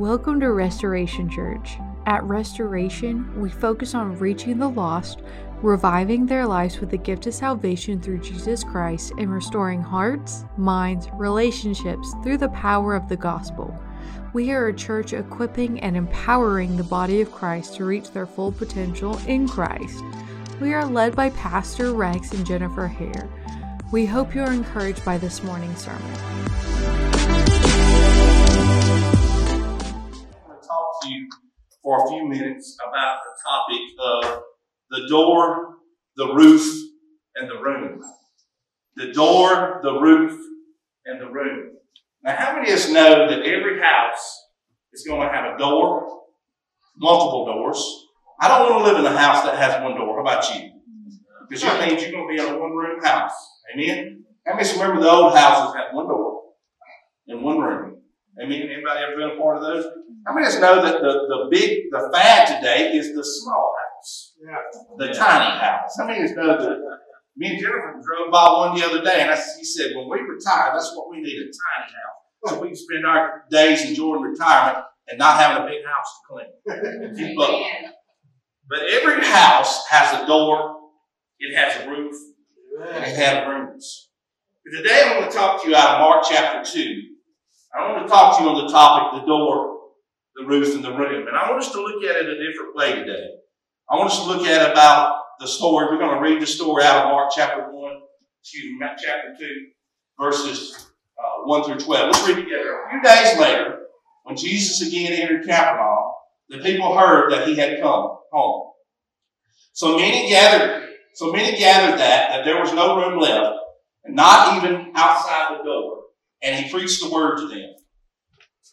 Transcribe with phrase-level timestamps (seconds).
[0.00, 1.76] Welcome to Restoration Church.
[2.06, 5.20] At Restoration, we focus on reaching the lost,
[5.60, 11.08] reviving their lives with the gift of salvation through Jesus Christ, and restoring hearts, minds,
[11.12, 13.78] relationships through the power of the gospel.
[14.32, 18.52] We are a church equipping and empowering the body of Christ to reach their full
[18.52, 20.02] potential in Christ.
[20.62, 23.28] We are led by Pastor Rex and Jennifer Hare.
[23.92, 27.59] We hope you are encouraged by this morning's sermon.
[31.10, 31.28] You
[31.82, 34.42] for a few minutes about the topic of
[34.90, 35.76] the door,
[36.16, 36.90] the roof,
[37.36, 38.02] and the room.
[38.96, 40.38] The door, the roof,
[41.06, 41.76] and the room.
[42.22, 44.46] Now, how many of us know that every house
[44.92, 46.22] is going to have a door,
[46.96, 48.06] multiple doors?
[48.40, 50.16] I don't want to live in a house that has one door.
[50.16, 50.70] How about you?
[51.48, 53.32] Because that means you're going to be in a one room house.
[53.74, 54.24] Amen?
[54.46, 56.42] How many remember the old houses had one door
[57.28, 57.99] and one room?
[58.38, 58.62] Amen?
[58.62, 59.84] Anybody ever been a part of those?
[60.26, 63.74] How many of us know that the, the big, the fad today is the small
[63.74, 64.34] house?
[64.98, 65.96] The tiny house.
[65.98, 66.98] How many of us know that?
[67.36, 70.20] Me and Jennifer drove by one the other day, and I, he said, when we
[70.20, 72.20] retire, that's what we need, a tiny house.
[72.46, 76.28] So we can spend our days enjoying retirement and not having a big house to
[76.28, 77.60] clean and keep up.
[78.68, 80.76] But every house has a door,
[81.38, 82.14] it has a roof,
[82.80, 84.10] and it has rooms.
[84.64, 87.02] But today I want to talk to you out of Mark chapter 2.
[87.74, 89.78] I want to talk to you on the topic, the door,
[90.34, 91.28] the roof, and the room.
[91.28, 93.28] And I want us to look at it a different way today.
[93.88, 95.86] I want us to look at about the story.
[95.86, 97.92] We're going to read the story out of Mark chapter 1,
[98.42, 99.46] excuse me, chapter 2,
[100.20, 102.06] verses uh, 1 through 12.
[102.06, 102.82] Let's read together.
[102.86, 103.78] A few days later,
[104.24, 106.12] when Jesus again entered Capernaum,
[106.48, 108.72] the people heard that he had come home.
[109.72, 113.56] So many gathered, so many gathered that, that there was no room left,
[114.04, 116.00] and not even outside the door.
[116.42, 117.74] And he preached the word to them.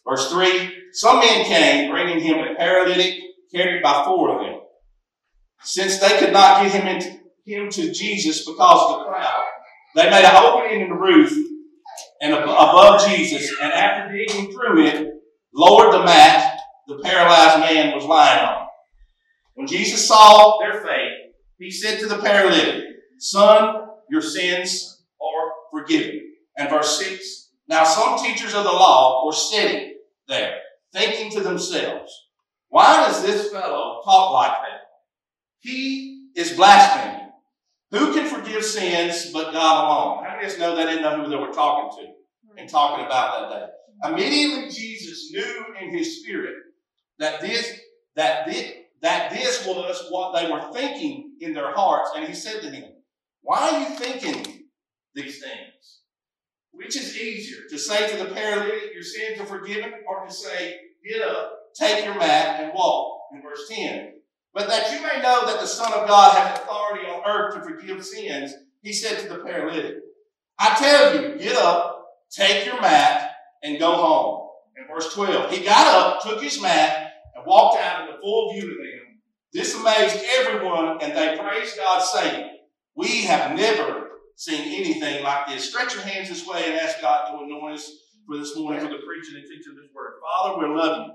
[0.08, 3.20] Verse 3, some men came, bringing him a paralytic
[3.54, 4.60] carried by four of them.
[5.62, 9.44] Since they could not get him into him to Jesus because of the crowd,
[9.94, 11.32] they made an opening in the roof
[12.20, 15.14] and above Jesus, and after digging through it,
[15.54, 18.66] lowered the mat the paralyzed man was lying on.
[19.54, 22.84] When Jesus saw their faith, he said to the paralytic,
[23.18, 26.34] Son, your sins are forgiven.
[26.56, 29.94] And verse 6, now some teachers of the law were sitting
[30.26, 30.58] there,
[30.92, 32.12] thinking to themselves,
[32.68, 34.80] Why does this fellow talk like that?
[35.60, 37.30] He is blaspheming.
[37.90, 40.24] Who can forgive sins but God alone?
[40.24, 43.04] How many of us know they didn't know who they were talking to and talking
[43.04, 43.66] about that day?
[44.04, 46.54] Immediately Jesus knew in his spirit
[47.18, 47.80] that this,
[48.14, 52.10] that this, that this was what they were thinking in their hearts.
[52.14, 52.92] And he said to him,
[53.42, 54.64] Why are you thinking
[55.14, 55.97] these things?
[56.78, 60.76] Which is easier, to say to the paralytic, Your sins are forgiven, or to say,
[61.04, 63.22] Get up, take your mat, and walk?
[63.34, 64.14] In verse 10.
[64.54, 67.62] But that you may know that the Son of God has authority on earth to
[67.62, 69.96] forgive sins, he said to the paralytic,
[70.56, 73.32] I tell you, get up, take your mat,
[73.64, 74.48] and go home.
[74.76, 78.52] In verse 12, he got up, took his mat, and walked out in the full
[78.52, 79.20] view of them.
[79.52, 82.58] This amazed everyone, and they praised God, saying,
[82.94, 83.97] We have never
[84.38, 85.68] seen anything like this.
[85.68, 87.90] Stretch your hands this way and ask God to anoint us
[88.24, 90.14] for this morning for the preaching and teaching of His Word.
[90.22, 91.12] Father, we love you.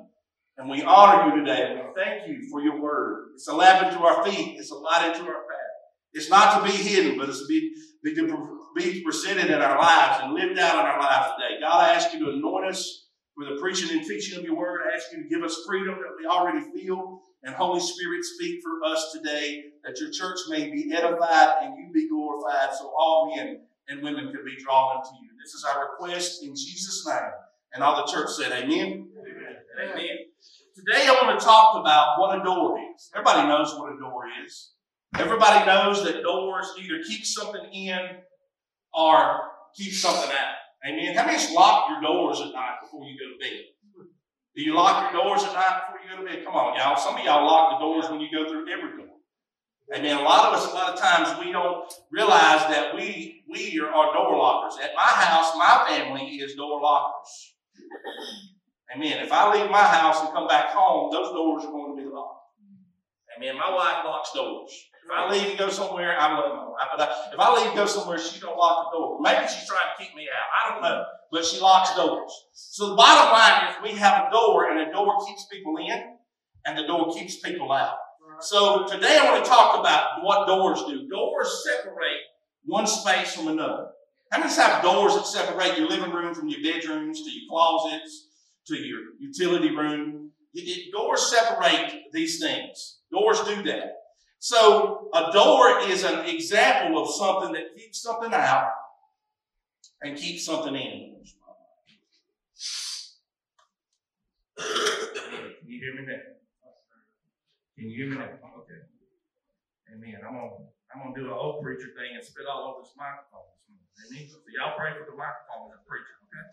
[0.58, 1.82] And we honor you today.
[1.82, 3.30] We thank you for your word.
[3.34, 4.60] It's a lamp into our feet.
[4.60, 5.74] It's a light into our path.
[6.12, 7.74] It's not to be hidden, but it's to be,
[8.04, 11.60] be, to be presented in our lives and lived out in our lives today.
[11.60, 14.82] God, I ask you to anoint us for the preaching and teaching of your word.
[14.86, 17.22] I ask you to give us freedom that we already feel.
[17.44, 21.92] And Holy Spirit, speak for us today that your church may be edified and you
[21.94, 23.60] be glorified so all men
[23.90, 25.30] and women can be drawn unto you.
[25.44, 27.32] This is our request in Jesus' name.
[27.74, 29.10] And all the church said, Amen.
[29.20, 29.92] Amen.
[29.92, 30.18] Amen.
[30.76, 33.12] Today I want to talk about what a door is.
[33.14, 34.72] Everybody knows what a door is.
[35.20, 38.00] Everybody knows that doors either keep something in
[38.94, 39.42] or
[39.76, 40.56] keep something out.
[40.88, 41.16] Amen.
[41.16, 43.64] How many lock your doors at night before you go to bed?
[44.56, 46.46] Do you lock your doors at night before you go to bed?
[46.46, 46.96] Come on, y'all.
[46.96, 49.18] Some of y'all lock the doors when you go through every door.
[49.94, 50.18] Amen.
[50.18, 53.90] A lot of us, a lot of times, we don't realize that we we are,
[53.90, 54.80] are door lockers.
[54.84, 57.56] At my house, my family is door lockers.
[58.96, 59.26] Amen.
[59.26, 62.10] If I leave my house and come back home, those doors are going to be
[62.10, 62.46] locked.
[63.36, 63.58] Amen.
[63.58, 64.72] My wife locks doors.
[65.06, 66.88] If I leave and go somewhere, I love my wife.
[66.98, 69.20] But if I leave and go somewhere, she don't lock the door.
[69.22, 70.48] Maybe she's trying to keep me out.
[70.56, 71.04] I don't know.
[71.32, 72.32] But she locks doors.
[72.54, 76.18] So the bottom line is we have a door, and a door keeps people in,
[76.66, 77.98] and the door keeps people out.
[78.40, 81.08] So today I want to talk about what doors do.
[81.08, 82.22] Doors separate
[82.66, 83.88] one space from another.
[84.32, 88.28] How many have doors that separate your living room from your bedrooms to your closets,
[88.68, 90.32] to your utility room.
[90.54, 93.00] It, doors separate these things.
[93.12, 93.92] Doors do that.
[94.44, 98.72] So a door is an example of something that keeps something out
[100.02, 101.16] and keeps something in.
[104.60, 106.20] Can you hear me now?
[107.80, 108.36] Can you hear me now?
[108.44, 108.84] Oh, okay.
[109.96, 110.20] Amen.
[110.28, 110.52] I'm gonna
[110.92, 113.48] I'm gonna do an old preacher thing and spit all over this microphone.
[113.72, 114.28] Amen.
[114.28, 116.44] So y'all pray for the microphone as preacher, okay?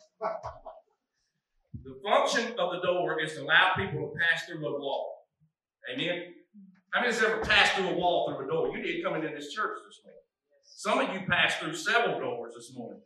[1.82, 5.26] The function of the door is to allow people to pass through a wall.
[5.90, 6.38] Amen.
[6.92, 8.76] How many has ever passed through a wall through a door?
[8.76, 10.26] You did coming in this church this morning.
[10.64, 13.00] Some of you passed through several doors this morning.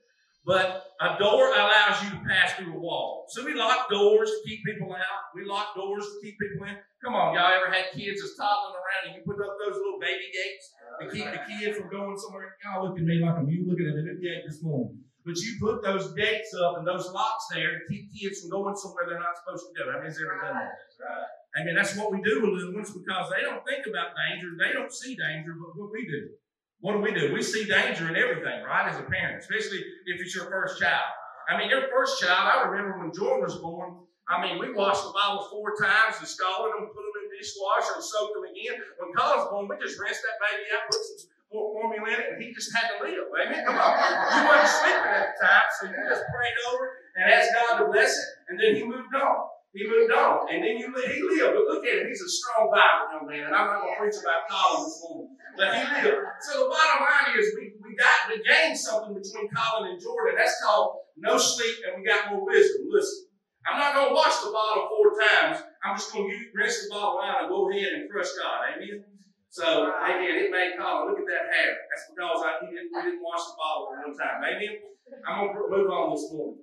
[0.46, 3.24] But a door allows you to pass through a wall.
[3.28, 5.32] So we lock doors to keep people out.
[5.34, 6.76] We lock doors to keep people in.
[7.04, 10.00] Come on, y'all ever had kids that's toddling around and you put up those little
[10.00, 10.64] baby gates
[11.00, 12.56] to keep the kid from going somewhere?
[12.64, 14.96] Y'all look at me like I'm you looking at a new gate this morning.
[15.24, 18.76] But you put those gates up and those locks there to keep kids from going
[18.76, 19.92] somewhere they're not supposed to go.
[19.92, 20.72] How many's ever done that?
[21.04, 24.58] I mean, that's what we do with little ones because they don't think about danger.
[24.58, 26.34] They don't see danger, but what we do.
[26.82, 27.32] What do we do?
[27.32, 31.14] We see danger in everything, right, as a parent, especially if it's your first child.
[31.48, 35.04] I mean, your first child, I remember when Jordan was born, I mean, we washed
[35.04, 38.48] the bottle four times and scalded them, put them in the dishwasher and soaked them
[38.48, 38.80] again.
[38.96, 42.18] When Collins was born, we just rinsed that baby out, put some more formula in
[42.18, 43.28] it, and he just had to live.
[43.30, 43.62] Amen.
[43.68, 43.92] Come on.
[43.94, 47.72] You wasn't sleeping at the time, so you just prayed over it and asked God
[47.78, 49.53] to bless it, and then he moved on.
[49.74, 50.46] He moved on.
[50.46, 51.58] And then you he lived.
[51.58, 52.06] But look at him.
[52.06, 53.50] He's a strong Bible young man.
[53.50, 55.34] And I'm not going to preach about Colin this morning.
[55.58, 56.22] But he lived.
[56.46, 60.38] So the bottom line is we, we got we gained something between Colin and Jordan.
[60.38, 62.86] That's called no sleep and we got more wisdom.
[62.86, 63.34] Listen.
[63.64, 65.64] I'm not going to wash the bottle four times.
[65.82, 68.76] I'm just going to rinse the bottle out and go ahead and trust God.
[68.76, 69.02] Amen.
[69.48, 70.36] So, amen.
[70.36, 71.72] It made Colin, look at that hair.
[71.88, 74.44] That's because I, he didn't, we didn't wash the bottle one time.
[74.44, 74.84] Amen.
[75.24, 76.60] I'm going to move on this morning.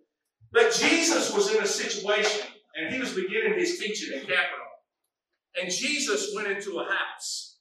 [0.51, 4.71] But Jesus was in a situation and he was beginning his teaching in Capernaum.
[5.61, 7.57] And Jesus went into a house.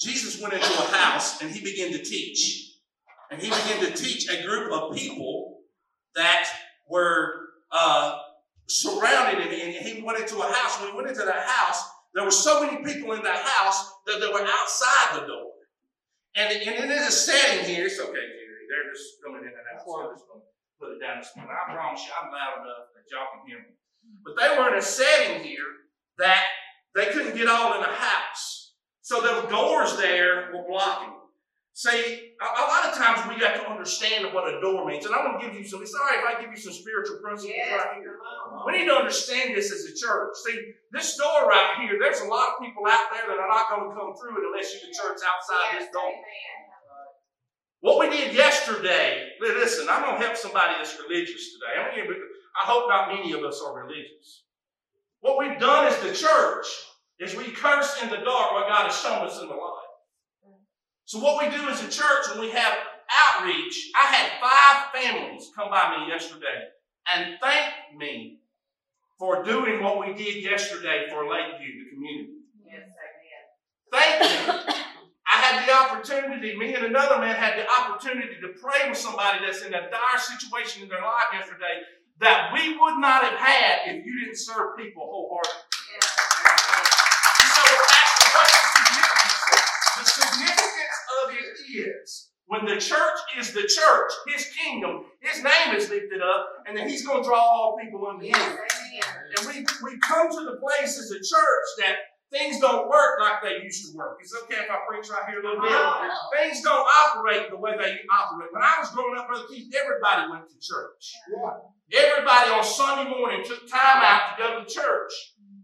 [0.00, 2.76] Jesus went into a house and he began to teach.
[3.30, 5.60] And he began to teach a group of people
[6.14, 6.48] that
[6.88, 8.18] were uh,
[8.66, 9.52] surrounded him.
[9.52, 10.80] And he went into a house.
[10.80, 11.84] When he went into the house,
[12.14, 15.52] there were so many people in the house that they were outside the door.
[16.36, 18.64] And, and in this setting here, it's okay, Jerry.
[18.70, 19.84] They're just coming in and out.
[19.84, 20.48] So I'm just going to
[20.80, 21.52] put it down this morning.
[21.52, 23.74] I promise you, I'm loud enough that y'all can hear me.
[24.24, 25.58] But they were in a setting here
[26.18, 26.44] that
[26.94, 28.72] they couldn't get all in a house.
[29.02, 31.14] So the doors there were blocking.
[31.78, 35.06] See, a, a, lot of times we got to understand what a door means.
[35.06, 37.54] And I want to give you some, sorry if I give you some spiritual principles
[37.54, 38.18] yes, right here.
[38.66, 40.34] We need to understand this as a church.
[40.42, 40.58] See,
[40.90, 43.88] this door right here, there's a lot of people out there that are not going
[43.88, 46.10] to come through it unless you're the church outside yes, this door.
[47.78, 51.78] What we did yesterday, listen, I'm going to help somebody that's religious today.
[51.78, 52.26] I'm going to
[52.60, 54.44] I hope not many of us are religious.
[55.20, 56.66] What we've done as the church
[57.20, 59.84] is we curse in the dark what God has shown us in the light.
[61.04, 62.74] So what we do as a church when we have
[63.10, 66.68] outreach, I had five families come by me yesterday
[67.14, 68.40] and thank me
[69.18, 72.34] for doing what we did yesterday for Lakeview, the community.
[72.64, 73.98] Yes, did.
[73.98, 74.74] Thank you.
[75.30, 79.44] I had the opportunity, me and another man had the opportunity to pray with somebody
[79.44, 81.84] that's in a dire situation in their life yesterday
[82.20, 85.68] that we would not have had if you didn't serve people wholeheartedly.
[87.54, 87.62] So
[88.34, 89.38] what's the significance?
[89.98, 95.76] The significance of it is when the church is the church, his kingdom, his name
[95.76, 98.34] is lifted up, and then he's going to draw all people unto him.
[98.34, 101.96] And we, we come to the place as a church that
[102.30, 104.18] Things don't work like they used to work.
[104.20, 105.72] It's okay if I preach right here a little bit.
[105.72, 106.10] Oh.
[106.36, 108.52] Things don't operate the way they operate.
[108.52, 111.16] When I was growing up, Brother Keith, everybody went to church.
[111.32, 112.04] Yeah.
[112.04, 115.12] Everybody on Sunday morning took time out to go to church.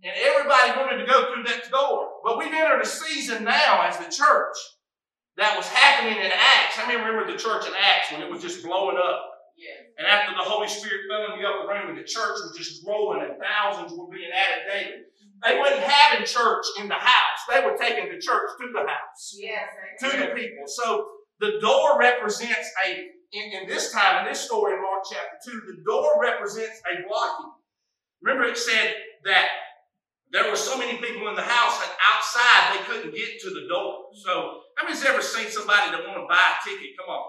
[0.04, 2.20] And everybody wanted to go through that door.
[2.24, 4.56] But we've entered a season now as the church
[5.36, 6.78] that was happening in Acts.
[6.80, 9.20] I mean, remember the church in Acts when it was just blowing up?
[9.56, 9.84] Yeah.
[9.98, 12.84] And after the Holy Spirit fell in the upper room and the church was just
[12.84, 15.02] growing and thousands were being added daily.
[15.44, 17.40] They wasn't having church in the house.
[17.52, 19.36] They were taking the church to the house.
[19.36, 19.68] Yes,
[20.00, 20.64] to the people.
[20.66, 21.06] So
[21.38, 25.62] the door represents a, in, in this time, in this story in Mark chapter 2,
[25.68, 27.52] the door represents a blocking.
[28.22, 29.48] Remember it said that
[30.32, 33.68] there were so many people in the house and outside they couldn't get to the
[33.68, 34.08] door.
[34.24, 36.96] So, how many's ever seen somebody that want to buy a ticket?
[36.96, 37.28] Come on.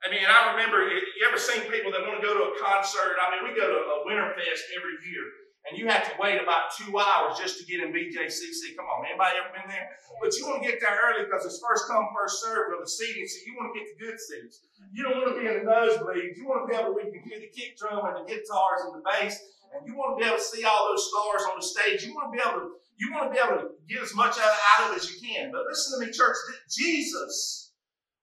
[0.00, 3.20] I mean, I remember, you ever seen people that want to go to a concert?
[3.20, 6.72] I mean, we go to a Winterfest every year and you have to wait about
[6.76, 8.76] two hours just to get in BJCC.
[8.76, 9.88] Come on, anybody ever been there?
[10.20, 12.88] But you want to get there early because it's first come, first served for the
[12.88, 14.60] seating, so you want to get the good seats.
[14.92, 16.36] You don't want to be in the nosebleeds.
[16.36, 19.04] You want to be able to hear the kick drum and the guitars and the
[19.04, 19.40] bass
[19.74, 22.06] and you want to be able to see all those stars on the stage.
[22.06, 24.38] You want to be able to, you want to be able to get as much
[24.38, 25.50] out of it as you can.
[25.50, 26.36] But listen to me, church.
[26.70, 27.72] Jesus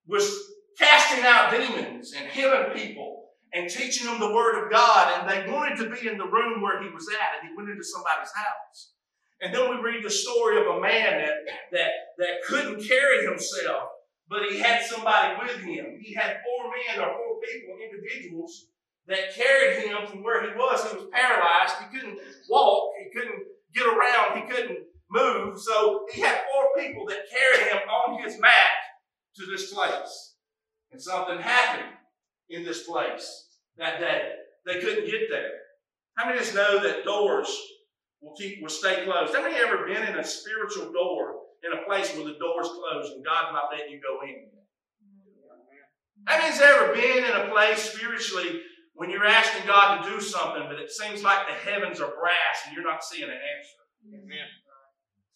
[0.07, 0.31] was
[0.77, 3.10] casting out demons and healing people
[3.53, 6.61] and teaching them the word of God, and they wanted to be in the room
[6.61, 8.93] where he was at, and he went into somebody's house.
[9.41, 11.33] And then we read the story of a man that,
[11.71, 13.89] that, that couldn't carry himself,
[14.29, 15.99] but he had somebody with him.
[16.01, 18.67] He had four men or four people, individuals,
[19.07, 20.89] that carried him from where he was.
[20.89, 21.75] He was paralyzed.
[21.81, 22.91] He couldn't walk.
[23.03, 23.43] He couldn't
[23.73, 24.37] get around.
[24.37, 24.77] He couldn't
[25.09, 25.59] move.
[25.59, 28.71] So he had four people that carried him on his mat
[29.35, 30.35] to this place.
[30.91, 31.97] And something happened
[32.51, 34.33] in this place that day.
[34.65, 35.51] They couldn't get there.
[36.15, 37.49] How many of us know that doors
[38.21, 39.33] will keep will stay closed?
[39.33, 43.13] How many ever been in a spiritual door in a place where the door's closed
[43.13, 44.47] and God's not letting you go in?
[46.25, 48.61] How many has ever been in a place spiritually
[48.93, 52.61] when you're asking God to do something, but it seems like the heavens are brass
[52.67, 53.81] and you're not seeing an answer?
[54.13, 54.47] Amen.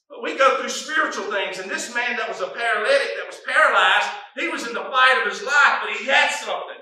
[0.09, 3.41] But we go through spiritual things, and this man that was a paralytic, that was
[3.41, 6.74] paralyzed, he was in the fight of his life, but he had something.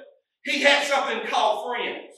[0.44, 2.14] He had something called friends.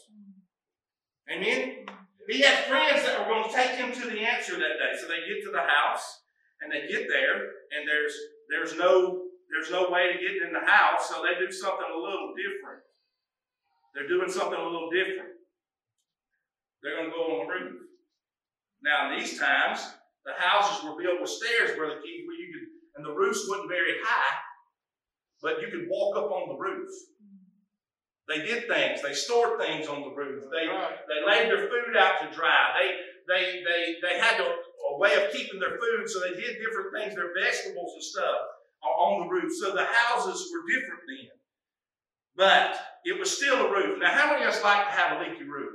[1.32, 1.86] Amen?
[2.28, 4.98] He had friends that were going to take him to the answer that day.
[4.98, 6.22] So they get to the house,
[6.62, 7.36] and they get there,
[7.78, 8.14] and there's
[8.50, 9.22] there's no
[9.54, 12.82] there's no way to get in the house, so they do something a little different.
[13.94, 15.38] They're doing something a little different.
[16.82, 17.82] They're going to go on the roof.
[18.84, 19.80] Now, in these times,
[20.26, 22.68] the houses were built with stairs, Brother Keith, where you could,
[22.98, 24.38] and the roofs wasn't very high,
[25.42, 26.90] but you could walk up on the roof.
[28.28, 29.02] They did things.
[29.02, 30.46] They stored things on the roof.
[30.50, 32.74] They, they laid their food out to dry.
[32.74, 32.90] They,
[33.28, 36.90] they, they, they had a, a way of keeping their food, so they did different
[36.94, 38.38] things, their vegetables and stuff
[38.84, 39.54] uh, on the roof.
[39.60, 41.30] So the houses were different then.
[42.36, 44.00] But it was still a roof.
[44.00, 45.74] Now, how many of us like to have a leaky roof?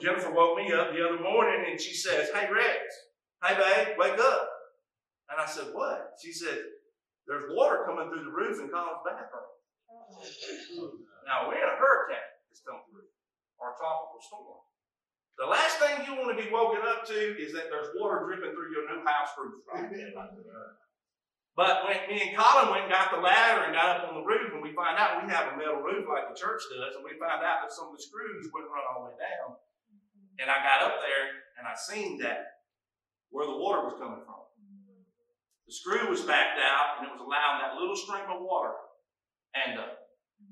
[0.00, 2.78] Jennifer woke me up the other morning and she says, Hey, Rex,
[3.42, 4.48] hey, babe, wake up.
[5.30, 6.12] And I said, What?
[6.22, 6.58] She said,
[7.26, 9.48] There's water coming through the roof in Colin's bathroom.
[11.26, 13.08] Now, we're in a hurricane that's come through,
[13.60, 14.64] or a tropical storm.
[15.38, 18.50] The last thing you want to be woken up to is that there's water dripping
[18.50, 19.62] through your new house roof.
[19.70, 19.86] Right?
[21.54, 24.26] But when me and Colin went and got the ladder and got up on the
[24.26, 27.02] roof, and we find out we have a metal roof like the church does, and
[27.02, 29.58] we find out that some of the screws wouldn't run all the way down.
[30.38, 32.62] And I got up there and I seen that
[33.30, 34.46] where the water was coming from.
[35.66, 38.78] The screw was backed out and it was allowing that little stream of water.
[39.52, 39.98] And uh,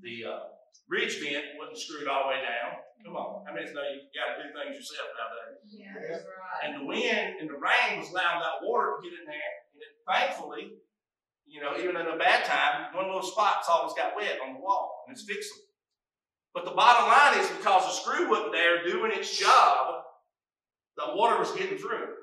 [0.03, 0.41] the uh,
[0.89, 2.79] ridge vent wasn't screwed all the way down.
[3.05, 3.47] Come on.
[3.47, 5.63] I mean, know you got to do things yourself nowadays.
[5.71, 6.61] Yeah, that's right.
[6.67, 9.53] And the wind and the rain was allowing that water to get in there.
[9.71, 10.83] And it, thankfully,
[11.47, 14.61] you know, even in a bad time, one little spot's always got wet on the
[14.61, 15.71] wall and it's fixable.
[16.57, 20.03] But the bottom line is because the screw wasn't there doing its job,
[20.97, 22.17] the water was getting through.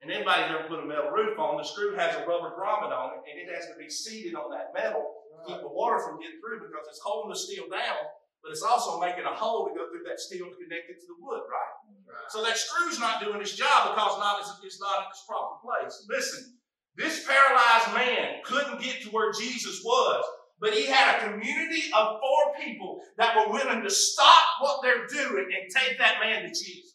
[0.00, 3.18] And anybody's ever put a metal roof on, the screw has a rubber grommet on
[3.18, 5.15] it, and it has to be seated on that metal to
[5.46, 8.02] keep the water from getting through because it's holding the steel down,
[8.42, 11.06] but it's also making a hole to go through that steel to connect it to
[11.06, 11.74] the wood, right?
[12.10, 12.28] right.
[12.34, 15.94] So that screw's not doing its job because not, it's not in its proper place.
[16.10, 16.58] Listen,
[16.98, 20.24] this paralyzed man couldn't get to where Jesus was
[20.60, 25.06] but he had a community of four people that were willing to stop what they're
[25.06, 26.94] doing and take that man to Jesus.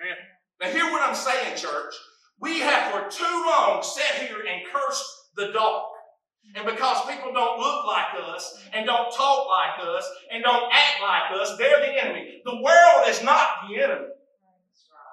[0.00, 0.16] Amen.
[0.60, 1.94] Now, hear what I'm saying, church.
[2.40, 5.04] We have for too long sat here and cursed
[5.36, 5.84] the dog.
[6.54, 11.02] And because people don't look like us and don't talk like us and don't act
[11.02, 12.40] like us, they're the enemy.
[12.44, 14.08] The world is not the enemy.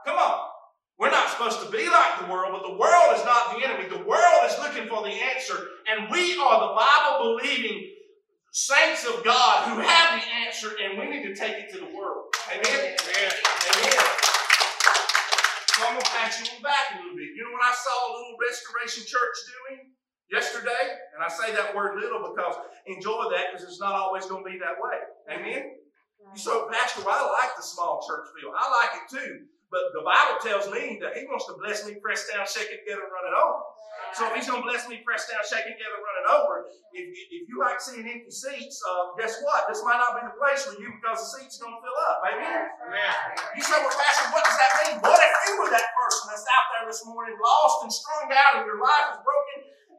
[0.06, 0.50] Come on.
[0.98, 3.90] We're not supposed to be like the world, but the world is not the enemy.
[3.90, 5.60] The world is looking for the answer,
[5.92, 7.92] and we are the Bible believing
[8.52, 11.92] saints of God who have the answer, and we need to take it to the
[11.92, 12.32] world.
[12.48, 12.64] Amen?
[12.64, 13.32] Amen.
[13.76, 14.00] Amen.
[15.76, 17.36] So I'm going to pat you on the back a little bit.
[17.36, 19.92] You know what I saw a little restoration church doing
[20.32, 20.84] yesterday?
[21.16, 22.56] And I say that word little because
[22.88, 24.98] enjoy that because it's not always going to be that way.
[25.32, 25.78] Amen?
[26.34, 28.52] You say, Pastor, well, I like the small church feel.
[28.52, 29.34] I like it too.
[29.72, 32.86] But the Bible tells me that He wants to bless me, press down, shake it
[32.86, 33.60] together, and run it over.
[34.14, 36.56] So if He's going to bless me, press down, shake it together, run it over,
[36.96, 39.68] if, if you like seeing empty seats, uh, guess what?
[39.68, 42.00] This might not be the place for you because the seats are going to fill
[42.08, 42.18] up.
[42.24, 42.62] Amen?
[42.88, 43.14] Amen.
[43.58, 44.96] You say, well, Pastor, what does that mean?
[45.04, 48.62] What if you were that person that's out there this morning, lost and strung out,
[48.62, 49.45] and your life is broken,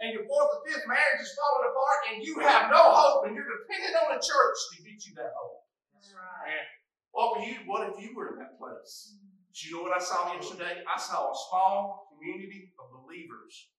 [0.00, 3.34] and your fourth or fifth marriage is falling apart, and you have no hope, and
[3.34, 5.64] you're dependent on the church to get you that hope?
[5.94, 6.68] That's right.
[7.12, 7.56] What were you?
[7.64, 9.16] What if you were in that place?
[9.56, 10.84] Do you know what I saw yesterday?
[10.84, 13.72] I saw a small community of believers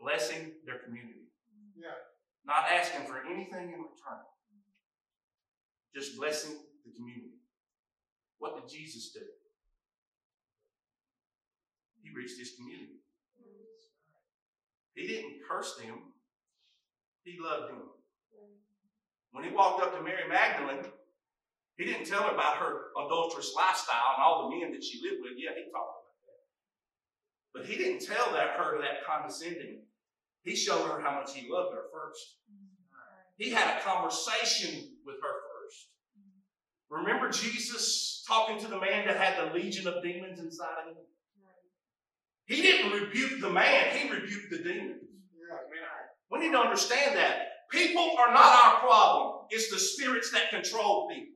[0.00, 1.28] blessing their community.
[1.76, 1.92] Yeah.
[2.46, 4.24] Not asking for anything in return.
[5.94, 6.56] Just blessing
[6.86, 7.44] the community.
[8.38, 9.20] What did Jesus do?
[12.00, 12.97] He reached his community.
[14.98, 16.10] He didn't curse them,
[17.22, 17.82] he loved them.
[19.30, 20.90] When he walked up to Mary Magdalene,
[21.76, 25.22] he didn't tell her about her adulterous lifestyle and all the men that she lived
[25.22, 25.34] with.
[25.36, 26.42] Yeah, he talked about that.
[27.54, 29.82] But he didn't tell that her that condescending.
[30.42, 32.38] He showed her how much he loved her first.
[33.36, 35.90] He had a conversation with her first.
[36.90, 41.04] Remember Jesus talking to the man that had the legion of demons inside of him?
[42.48, 45.04] He didn't rebuke the man, he rebuked the demons.
[46.30, 47.68] We need to understand that.
[47.70, 49.46] People are not our problem.
[49.50, 51.34] It's the spirits that control people.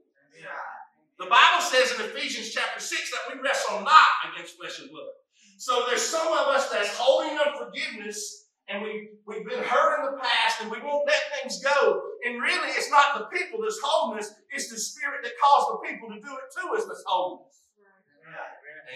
[1.18, 5.12] The Bible says in Ephesians chapter 6 that we wrestle not against flesh and blood.
[5.58, 10.18] So there's some of us that's holding unforgiveness and we, we've been hurt in the
[10.18, 12.02] past and we won't let things go.
[12.24, 15.88] And really, it's not the people that's holding us, it's the spirit that caused the
[15.88, 17.60] people to do it to us that's holding us.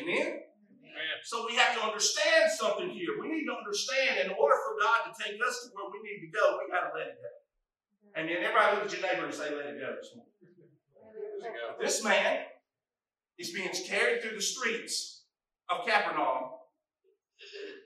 [0.00, 0.45] Amen?
[1.24, 3.18] So we have to understand something here.
[3.20, 6.20] We need to understand in order for God to take us to where we need
[6.26, 7.32] to go, we got to let it go.
[8.14, 9.96] And then everybody look at your neighbor and say, let it go.
[11.80, 12.44] This man
[13.38, 15.24] is being carried through the streets
[15.68, 16.52] of Capernaum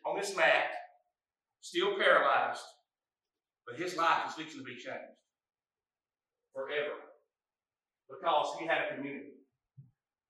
[0.06, 0.70] on this mat,
[1.60, 2.62] still paralyzed,
[3.66, 5.18] but his life is fixing to be changed
[6.54, 6.94] forever
[8.08, 9.40] because he had a community.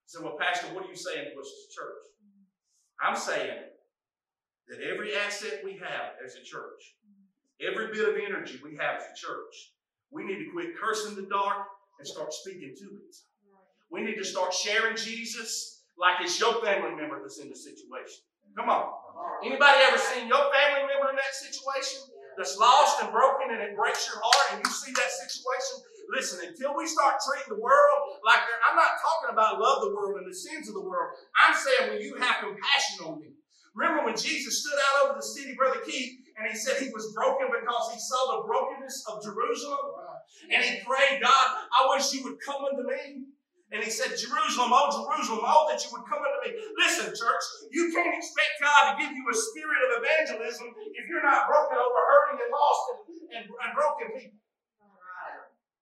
[0.07, 2.03] So, well, Pastor, what are you saying to us as a church?
[3.03, 3.59] I'm saying
[4.69, 6.97] that every asset we have as a church,
[7.61, 9.73] every bit of energy we have as a church,
[10.11, 11.67] we need to quit cursing the dark
[11.99, 13.17] and start speaking to it.
[13.91, 18.23] We need to start sharing Jesus like it's your family member that's in the situation.
[18.57, 18.89] Come on.
[19.45, 23.77] Anybody ever seen your family member in that situation that's lost and broken and it
[23.77, 25.85] breaks your heart and you see that situation?
[26.11, 30.21] Listen, until we start treating the world like I'm not talking about love the world
[30.21, 31.17] and the sins of the world.
[31.37, 33.37] I'm saying when you have compassion on me.
[33.75, 37.15] Remember when Jesus stood out over the city, Brother Keith, and he said he was
[37.15, 39.79] broken because he saw the brokenness of Jerusalem?
[40.51, 43.31] And he prayed, God, I wish you would come unto me.
[43.71, 46.59] And he said, Jerusalem, oh Jerusalem, oh that you would come unto me.
[46.83, 51.23] Listen, church, you can't expect God to give you a spirit of evangelism if you're
[51.23, 52.99] not broken over hurting and lost and,
[53.31, 54.40] and, and broken people.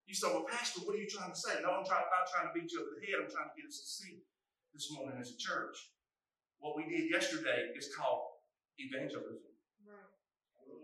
[0.09, 1.61] You say, well, Pastor, what are you trying to say?
[1.61, 3.21] No, I'm trying, not trying to beat you over the head.
[3.21, 4.25] I'm trying to get us to see
[4.73, 5.77] this morning as a church.
[6.65, 8.41] What we did yesterday is called
[8.81, 9.53] evangelism.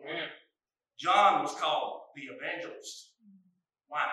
[0.04, 0.28] Right.
[1.00, 3.16] John was called the evangelist.
[3.24, 3.48] Mm-hmm.
[3.88, 4.12] Why?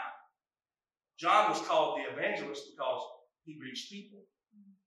[1.19, 3.03] John was called the evangelist because
[3.43, 4.23] he reached people.
[4.55, 4.79] Mm-hmm.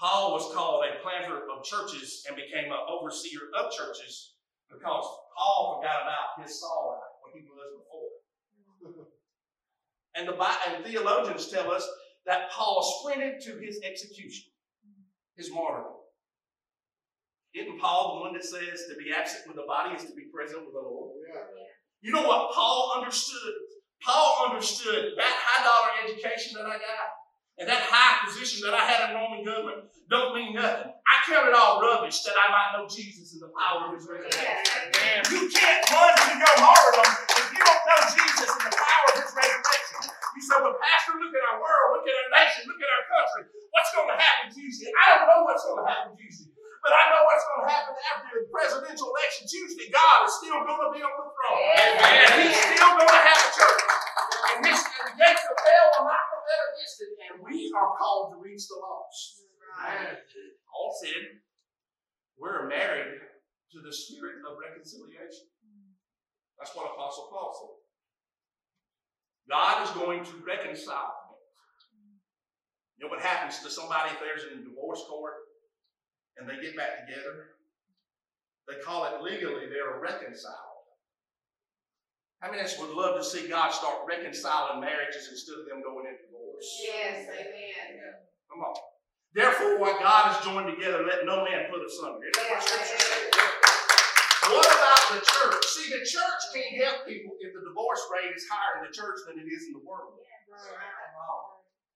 [0.00, 4.32] Paul was called a planter of churches and became an overseer of churches
[4.72, 5.04] because
[5.36, 7.98] Paul forgot about his Saul life, what he was before.
[10.18, 11.86] And the and theologians tell us
[12.26, 14.50] that Paul sprinted to his execution,
[15.36, 15.94] his martyrdom.
[17.54, 20.26] Isn't Paul the one that says to be absent with the body is to be
[20.34, 21.14] present with the Lord?
[21.22, 21.40] Yeah.
[22.02, 23.54] You know what Paul understood?
[24.02, 27.17] Paul understood that high dollar education that I got
[27.58, 30.94] and that high position that I had in Roman government don't mean nothing.
[30.94, 34.06] I count it all rubbish that I might know Jesus and the power of his
[34.06, 34.94] resurrection.
[35.34, 39.16] You can't run to your martyrdom if you don't know Jesus and the power of
[39.18, 40.00] his resurrection.
[40.38, 43.04] You say, well, Pastor, look at our world, look at our nation, look at our
[43.10, 43.42] country.
[43.74, 44.88] What's going to happen Tuesday?
[44.94, 46.54] I don't know what's going to happen Tuesday.
[46.78, 49.90] But I know what's going to happen after the presidential election Tuesday.
[49.90, 51.58] God is still going to be on the throne.
[52.06, 53.82] And he's still going to have a church.
[54.54, 57.12] And, this, and the gates of hell will not prevail against it.
[57.28, 59.44] And we are called to reach the lost.
[59.76, 60.16] Right.
[60.72, 61.44] Paul said,
[62.40, 63.20] we're married
[63.72, 65.52] to the spirit of reconciliation.
[66.56, 67.76] That's what Apostle Paul said.
[69.48, 71.14] God is going to reconcile
[72.98, 75.34] You know what happens to somebody if there's in divorce court
[76.36, 77.56] and they get back together?
[78.68, 80.78] They call it legally they're reconciled.
[82.40, 85.82] How many of us would love to see God start reconciling marriages instead of them
[85.82, 86.37] going into divorce?
[86.58, 88.02] Yes, amen.
[88.50, 88.74] Come on.
[89.34, 92.26] Therefore, what God has joined together, let no man put asunder.
[94.48, 95.62] What about the church?
[95.76, 99.20] See, the church can't help people if the divorce rate is higher in the church
[99.28, 100.18] than it is in the world.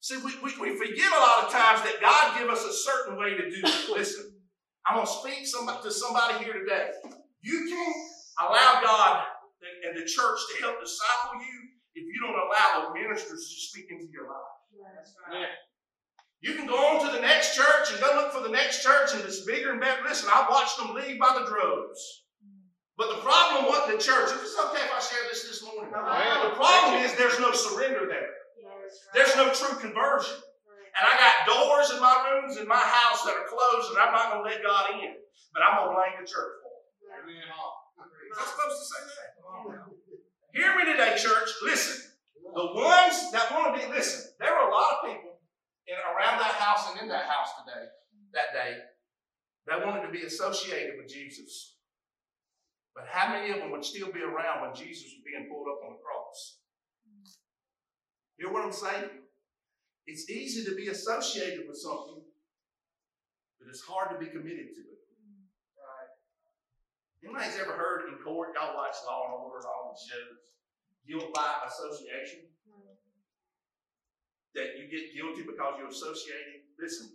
[0.01, 3.17] See, we, we, we forget a lot of times that God give us a certain
[3.19, 3.91] way to do it.
[3.97, 4.35] Listen,
[4.87, 6.91] I'm going to speak somebody, to somebody here today.
[7.41, 7.97] You can't
[8.39, 9.25] allow God
[9.63, 11.62] and the church to help disciple you you
[12.23, 14.55] don't allow the ministers to speak into your life.
[15.29, 15.59] Right.
[16.43, 19.15] You can go on to the next church and go look for the next church
[19.15, 20.03] and it's bigger and better.
[20.03, 22.03] Listen, I've watched them leave by the droves.
[22.43, 22.67] Mm.
[22.99, 25.95] But the problem with the church, if it's okay if I share this this morning,
[25.95, 26.51] uh-huh.
[26.51, 28.43] the problem is there's no surrender there.
[29.15, 30.35] There's no true conversion.
[30.99, 34.13] and I got doors in my rooms in my house that are closed, and I'm
[34.13, 35.15] not going to let God in.
[35.55, 36.85] But I'm going to blame the church for it.
[38.35, 39.31] I'm supposed to say that.
[40.53, 41.49] Hear me today, church.
[41.63, 42.12] Listen.
[42.53, 45.41] The ones that want to be, listen, there were a lot of people
[45.89, 47.89] in, around that house and in that house today,
[48.35, 48.77] that day,
[49.67, 51.77] that wanted to be associated with Jesus.
[52.95, 55.81] But how many of them would still be around when Jesus was being pulled up
[55.81, 56.61] on the cross?
[58.37, 59.09] Hear what I'm saying?
[60.05, 62.21] It's easy to be associated with something,
[63.57, 65.01] but it's hard to be committed to it.
[65.79, 66.13] Right?
[67.25, 70.37] Anybody's ever heard in court, y'all watch Law and Order and all these shows,
[71.09, 72.49] guilt by association?
[72.67, 72.97] Hmm.
[74.55, 76.69] That you get guilty because you're associating?
[76.79, 77.15] Listen,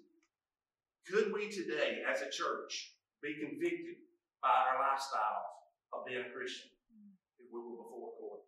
[1.05, 4.03] could we today, as a church, be convicted
[4.43, 5.51] by our lifestyles
[5.93, 7.15] of being a Christian hmm.
[7.39, 8.43] if we were before court?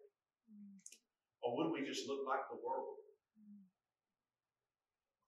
[0.47, 0.79] Hmm.
[1.43, 2.99] Or would we just look like the world?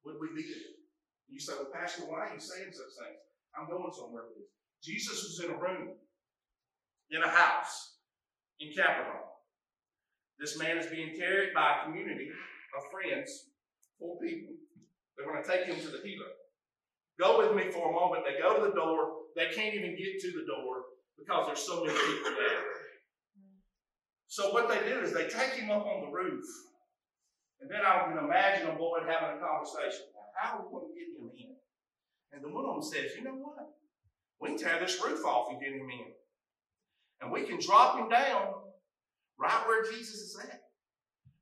[0.03, 0.49] Would we be?
[1.29, 3.21] You say, well, Pastor, why are you saying such things?
[3.55, 4.51] I'm going somewhere with this.
[4.81, 5.95] Jesus was in a room,
[7.11, 8.01] in a house,
[8.59, 9.30] in Capernaum.
[10.41, 12.27] This man is being carried by a community
[12.75, 13.45] of friends,
[13.99, 14.55] four people.
[15.15, 16.33] They're going to take him to the healer.
[17.19, 18.23] Go with me for a moment.
[18.25, 19.29] They go to the door.
[19.35, 22.63] They can't even get to the door because there's so many people there.
[24.29, 26.43] So what they do is they take him up on the roof.
[27.61, 30.07] And then I can imagine a boy having a conversation.
[30.33, 31.53] How are we going to get him in?
[32.33, 33.69] And the one of them says, you know what?
[34.39, 36.13] We can tear this roof off and get him in.
[37.21, 38.55] And we can drop him down
[39.41, 40.69] right where Jesus is at.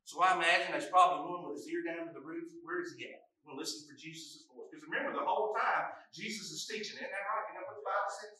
[0.07, 2.47] So I imagine there's probably one with his ear down to the roof.
[2.63, 3.27] Where is he at?
[3.45, 4.71] We'll listen for Jesus' voice.
[4.71, 6.97] Because remember, the whole time, Jesus is teaching.
[6.97, 7.45] Isn't that right?
[7.51, 8.37] You know what the Bible says?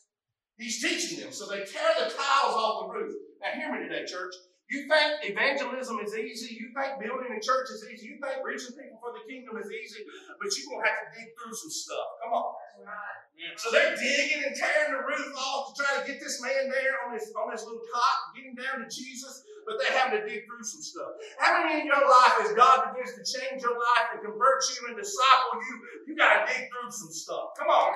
[0.58, 1.30] He's teaching them.
[1.30, 3.14] So they tear the tiles off the roof.
[3.38, 4.34] Now, hear me today, church.
[4.70, 6.54] You think evangelism is easy.
[6.54, 8.14] You think building a church is easy.
[8.14, 10.06] You think reaching people for the kingdom is easy.
[10.38, 12.22] But you're going to have to dig through some stuff.
[12.22, 12.54] Come on.
[13.58, 17.02] So they're digging and tearing the roof off to try to get this man there
[17.02, 20.46] on this, on this little cot, getting down to Jesus, but they have to dig
[20.46, 21.18] through some stuff.
[21.40, 24.92] How many in your life, as God begins to change your life and convert you
[24.92, 25.74] and disciple you,
[26.06, 27.58] you got to dig through some stuff?
[27.58, 27.90] Come on.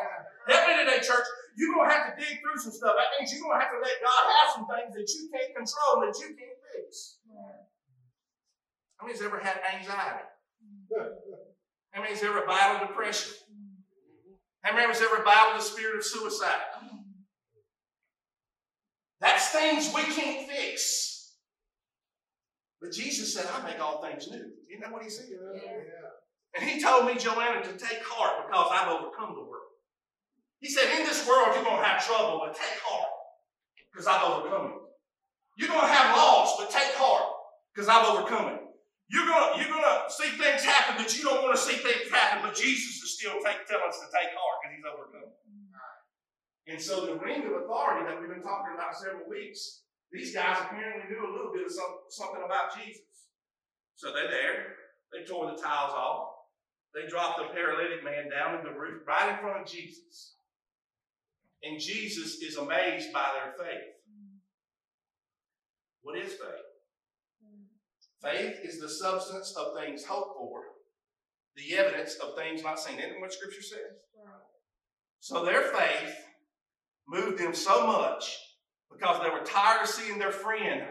[0.48, 1.28] Help me today, church.
[1.54, 2.98] You're going to have to dig through some stuff.
[2.98, 5.52] That means you're going to have to let God have some things that you can't
[5.54, 7.18] control, that you can't fix.
[8.96, 10.24] How many's ever had anxiety?
[11.90, 13.32] How many's ever battled depression?
[14.62, 16.60] How many's ever battled the spirit of suicide?
[19.20, 21.36] That's things we can't fix.
[22.80, 24.36] But Jesus said, I make all things new.
[24.70, 25.26] Isn't that what he said?
[25.30, 26.60] Yeah.
[26.60, 29.72] And he told me, Joanna, to take heart because I've overcome the world.
[30.60, 33.08] He said, In this world, you're going to have trouble, but take heart
[33.92, 34.83] because I've overcome it.
[35.56, 37.30] You're going to have loss, but take heart
[37.72, 38.60] because I've overcome it.
[39.08, 42.40] You're going you're gonna see things happen that you don't want to see things happen,
[42.40, 45.30] but Jesus is still telling us to take heart because he's overcome.
[46.66, 50.56] And so the ring of authority that we've been talking about several weeks, these guys
[50.64, 53.28] apparently knew a little bit of some, something about Jesus.
[53.96, 54.80] So they're there.
[55.12, 56.28] They tore the tiles off.
[56.94, 60.36] They dropped the paralytic man down in the roof right in front of Jesus.
[61.62, 63.93] And Jesus is amazed by their faith.
[66.04, 66.68] What is faith?
[67.42, 67.64] Mm.
[68.22, 70.62] Faith is the substance of things hoped for,
[71.56, 72.98] the evidence of things not seen.
[72.98, 73.98] Isn't what Scripture says?
[75.20, 76.14] So their faith
[77.08, 78.36] moved them so much
[78.92, 80.84] because they were tired of seeing their friend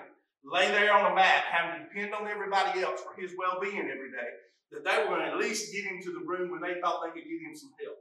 [0.43, 3.77] lay there on a mat, having to depend on everybody else for his well being
[3.77, 4.29] every day,
[4.71, 7.01] that they were going to at least get him to the room where they thought
[7.05, 7.97] they could get him some help.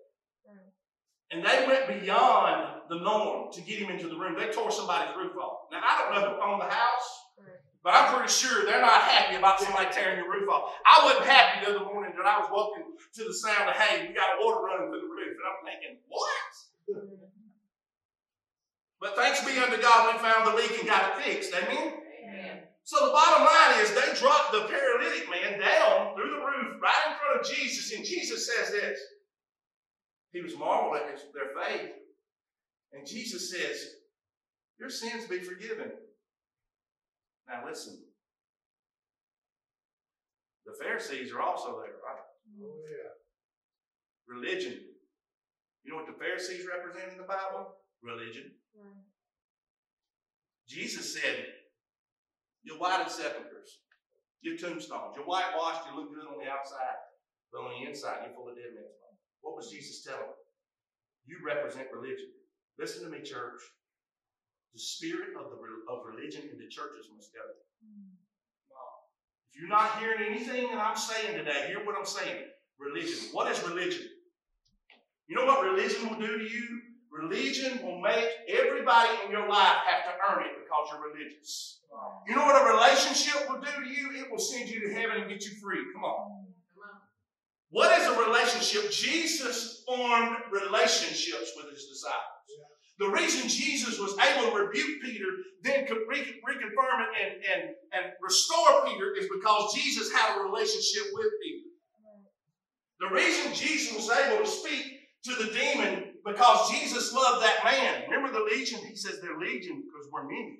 [0.48, 0.72] Mm.
[1.32, 4.36] And they went beyond the norm to get him into the room.
[4.38, 5.72] They tore somebody's roof off.
[5.72, 7.08] Now, I don't know who owned the house,
[7.82, 10.70] but I'm pretty sure they're not happy about somebody tearing your roof off.
[10.84, 14.08] I wasn't happy the other morning that I was walking to the sound of, hey,
[14.08, 15.32] we got water running through the roof.
[15.40, 16.52] And I'm thinking, what?
[19.00, 21.54] But thanks be unto God, we found the leak and got it fixed.
[21.54, 21.96] Amen?
[22.28, 22.58] Amen.
[22.84, 27.02] So the bottom line is they dropped the paralytic man down through the roof right
[27.08, 29.00] in front of Jesus, and Jesus says this.
[30.32, 31.90] He was marveled at their faith.
[32.92, 33.96] And Jesus says,
[34.78, 35.92] Your sins be forgiven.
[37.48, 37.98] Now listen.
[40.64, 42.22] The Pharisees are also there, right?
[42.62, 43.12] Oh, yeah.
[44.26, 44.78] Religion.
[45.84, 47.74] You know what the Pharisees represent in the Bible?
[48.02, 48.52] Religion.
[48.74, 49.04] Right.
[50.68, 51.46] Jesus said,
[52.62, 53.80] You're white as sepulchres.
[54.40, 55.14] You're tombstones.
[55.16, 55.82] You're whitewashed.
[55.90, 56.98] You look good on the outside.
[57.52, 59.01] But on the inside, you're full of dead men's.
[59.42, 60.40] What was Jesus telling them?
[61.26, 62.30] You represent religion.
[62.78, 63.60] Listen to me, church.
[64.72, 65.58] The spirit of, the,
[65.92, 67.44] of religion in the churches must go.
[69.52, 72.44] If you're not hearing anything that I'm saying today, hear what I'm saying.
[72.78, 73.18] religion.
[73.32, 74.08] What is religion?
[75.28, 76.80] You know what religion will do to you?
[77.10, 81.80] Religion will make everybody in your life have to earn it because you're religious.
[82.26, 84.22] You know what a relationship will do to you?
[84.22, 85.84] It will send you to heaven and get you free.
[85.92, 86.46] Come on.
[87.72, 88.90] What is a relationship?
[88.90, 92.20] Jesus formed relationships with his disciples.
[92.98, 95.24] The reason Jesus was able to rebuke Peter,
[95.62, 101.02] then re- reconfirm it and, and, and restore Peter is because Jesus had a relationship
[101.14, 101.68] with Peter.
[103.00, 108.02] The reason Jesus was able to speak to the demon because Jesus loved that man.
[108.08, 108.80] Remember the legion?
[108.86, 110.58] He says they're legion because we're many.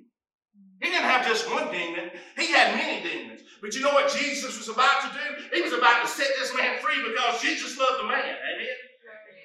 [0.81, 3.43] He didn't have just one demon, he had many demons.
[3.63, 5.27] But you know what Jesus was about to do?
[5.55, 8.35] He was about to set this man free because Jesus loved the man.
[8.35, 8.79] Amen?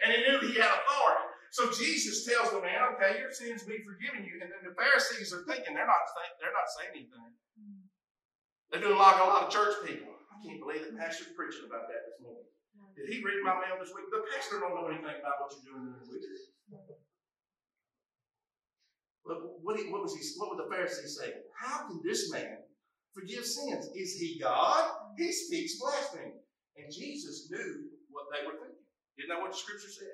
[0.01, 1.25] And he knew he had authority.
[1.53, 4.41] So Jesus tells the man, okay, your sins be forgiven you.
[4.41, 6.01] And then the Pharisees are thinking, they're not,
[6.41, 7.29] they're not saying anything.
[8.73, 10.09] They're doing like a lot of church people.
[10.09, 12.49] I can't believe that pastor's preaching about that this morning.
[12.97, 14.09] Did he read my mail this week?
[14.09, 16.25] The pastor don't know anything about what you're doing in the week.
[19.21, 21.37] What, what, what, was he, what would the Pharisees say?
[21.53, 22.66] How can this man
[23.17, 23.89] forgive sins?
[23.95, 24.91] Is he God?
[25.17, 26.33] He speaks blasphemy.
[26.77, 28.85] And Jesus knew what they were thinking.
[29.17, 30.13] Isn't that what the scripture said?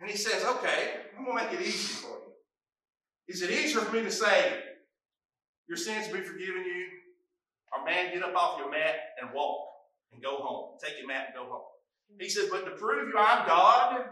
[0.00, 2.32] And he says, okay, I'm going to make it easy for you.
[3.28, 4.60] Is it easier for me to say,
[5.68, 6.86] your sins be forgiven you,
[7.72, 9.68] or man, get up off your mat and walk
[10.12, 10.78] and go home?
[10.82, 11.68] Take your mat and go home.
[12.18, 14.10] He says, but to prove you I'm God,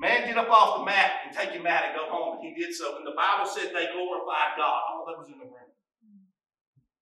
[0.00, 2.40] Man, get up off the mat and take your mat and go home.
[2.40, 2.96] And he did so.
[2.96, 4.80] And the Bible said they glorified God.
[4.88, 5.68] All that was in the room.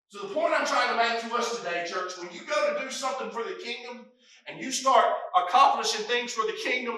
[0.09, 2.83] So the point I'm trying to make to us today, church, when you go to
[2.83, 4.07] do something for the kingdom
[4.47, 5.05] and you start
[5.37, 6.97] accomplishing things for the kingdom,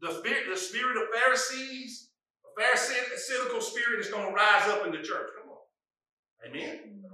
[0.00, 2.08] the spirit, the spirit of Pharisees,
[2.44, 5.30] a Pharisaical spirit is going to rise up in the church.
[5.40, 6.50] Come on.
[6.50, 7.04] Amen.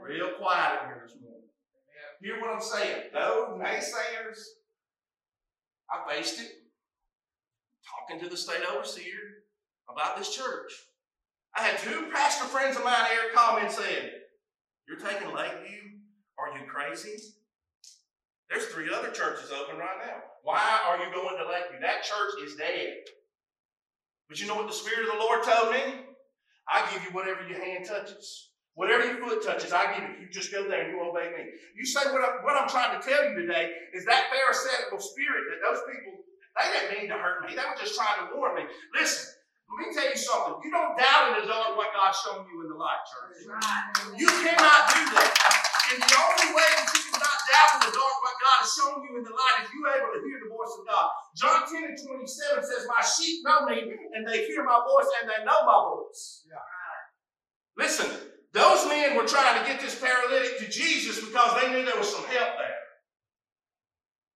[0.00, 1.42] Real quiet in here this morning.
[2.20, 3.02] Hear what I'm saying?
[3.12, 4.38] No naysayers.
[5.90, 6.50] I faced it
[7.84, 9.42] talking to the state overseer
[9.88, 10.72] about this church.
[11.56, 14.10] I had two pastor friends of mine here comment saying,
[14.88, 15.98] You're taking Lakeview?
[16.38, 17.34] Are you crazy?
[18.50, 20.22] There's three other churches open right now.
[20.42, 21.80] Why are you going to Lakeview?
[21.80, 23.08] That church is dead.
[24.28, 26.06] But you know what the Spirit of the Lord told me?
[26.68, 28.48] I give you whatever your hand touches.
[28.74, 30.20] Whatever your foot touches, I give it.
[30.20, 31.44] You just go there and you obey me.
[31.76, 35.44] You say what, I, what I'm trying to tell you today is that Pharisaical spirit
[35.52, 36.22] that those people
[36.56, 37.56] they didn't mean to hurt me.
[37.56, 38.62] They were just trying to warn me.
[38.94, 39.34] Listen,
[39.70, 40.60] let me tell you something.
[40.64, 43.46] You don't doubt in the dark what God's shown you in the light, church.
[44.18, 45.32] You cannot do that.
[45.92, 48.96] And the only way that you cannot doubt in the dark what God has shown
[49.04, 51.06] you in the light is you able to hear the voice of God.
[51.36, 55.28] John 10 and 27 says, My sheep know me, and they hear my voice, and
[55.28, 56.44] they know my voice.
[56.48, 56.60] Yeah.
[57.76, 58.08] Listen,
[58.52, 62.12] those men were trying to get this paralytic to Jesus because they knew there was
[62.12, 62.80] some help there.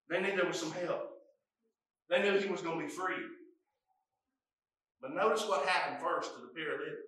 [0.09, 1.13] They knew there was some help.
[2.09, 3.21] They knew he was going to be free.
[5.01, 7.05] But notice what happened first to the paralytic.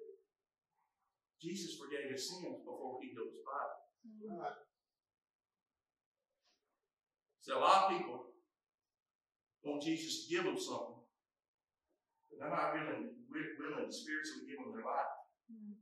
[1.41, 4.41] Jesus forgave his sins before he healed his body.
[4.41, 4.61] Right.
[7.41, 8.35] So a lot of people
[9.65, 11.01] want Jesus to give them something,
[12.29, 15.15] but they're not willing, willing to spiritually give them their life.
[15.49, 15.79] Hmm.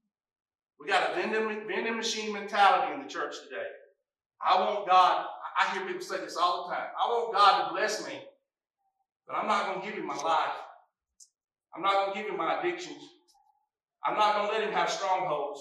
[0.78, 3.66] We got a vending, vending machine mentality in the church today.
[4.38, 5.26] I want God,
[5.58, 6.88] I hear people say this all the time.
[6.94, 8.20] I want God to bless me
[9.26, 10.54] but I'm not going to give him my life.
[11.76, 13.02] I'm not going to give him my addictions.
[14.04, 15.60] I'm not going to let him have strongholds.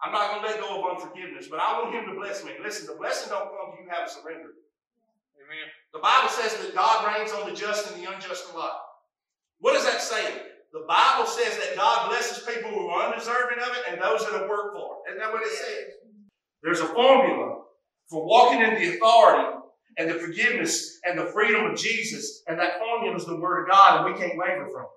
[0.00, 2.52] I'm not going to let go of unforgiveness, but I want him to bless me.
[2.62, 4.56] Listen, the blessing don't come to you having surrendered.
[5.36, 5.68] Amen.
[5.92, 8.72] The Bible says that God rains on the just and the unjust alike.
[9.60, 10.24] What does that say?
[10.72, 14.32] The Bible says that God blesses people who are undeserving of it and those that
[14.32, 15.10] have worked for it.
[15.10, 15.84] Isn't that what it says?
[16.62, 17.62] There's a formula
[18.08, 19.58] for walking in the authority
[19.98, 22.42] and the forgiveness and the freedom of Jesus.
[22.48, 24.88] And that formula is the Word of God, and we can't waver from it.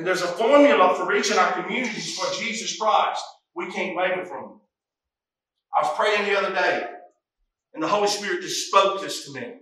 [0.00, 3.22] And there's a formula for reaching our communities for Jesus Christ.
[3.54, 4.50] We can't waver from it.
[5.76, 6.88] I was praying the other day,
[7.74, 9.56] and the Holy Spirit just spoke this to me.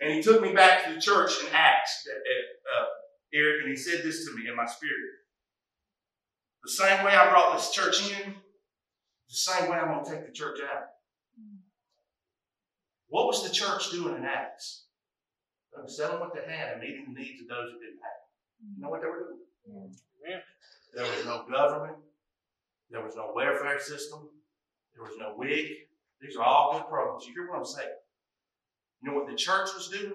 [0.00, 2.84] And He took me back to the church in Acts, uh,
[3.34, 4.96] Eric, and He said this to me in my spirit.
[6.64, 8.34] The same way I brought this church in, the
[9.28, 10.84] same way I'm going to take the church out.
[13.08, 14.86] What was the church doing in Acts?
[15.76, 18.20] They were selling what they had and meeting the needs of those who didn't have.
[18.74, 19.49] You know what they were doing?
[19.66, 20.40] Yeah.
[20.94, 21.96] There was no government.
[22.90, 24.28] There was no welfare system.
[24.94, 25.88] There was no WIC.
[26.20, 27.26] These are all good programs.
[27.26, 27.88] You hear what I'm saying?
[29.02, 30.12] You know what the church was doing?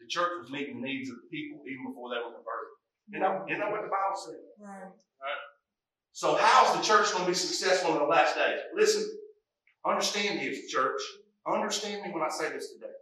[0.00, 2.74] The church was meeting the needs of the people even before they were converted.
[3.08, 4.40] You know, you know what the Bible says?
[4.58, 4.88] Right.
[4.88, 5.44] right.
[6.12, 8.60] So how's the church going to be successful in the last days?
[8.74, 9.04] Listen,
[9.84, 11.00] understand this, church.
[11.46, 12.92] Understand me when I say this today.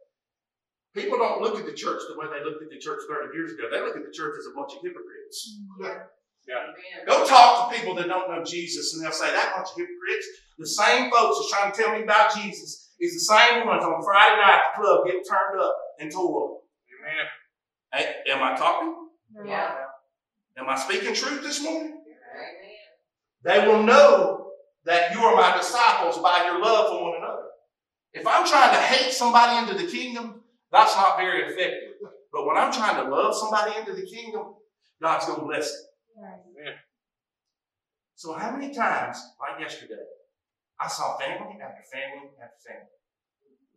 [0.95, 3.53] People don't look at the church the way they looked at the church 30 years
[3.53, 3.69] ago.
[3.71, 5.61] They look at the church as a bunch of hypocrites.
[5.81, 6.69] Yeah.
[6.69, 7.07] Amen.
[7.07, 10.27] Go talk to people that don't know Jesus and they'll say, that bunch of hypocrites.
[10.59, 14.03] The same folks that's trying to tell me about Jesus is the same ones on
[14.03, 16.59] Friday night at the club getting turned up and tore up.
[17.01, 17.27] Amen.
[17.95, 19.09] Hey, am I talking?
[19.47, 19.75] Yeah.
[20.59, 22.03] Am I speaking truth this morning?
[22.05, 22.53] Amen.
[23.45, 24.51] They will know
[24.85, 27.45] that you are my disciples by your love for one another.
[28.13, 30.42] If I'm trying to hate somebody into the kingdom,
[30.73, 31.95] that's not very effective.
[32.33, 34.55] But when I'm trying to love somebody into the kingdom,
[35.01, 36.75] God's going to bless it.
[38.15, 40.03] So how many times, like yesterday,
[40.81, 42.97] I saw family after family after family.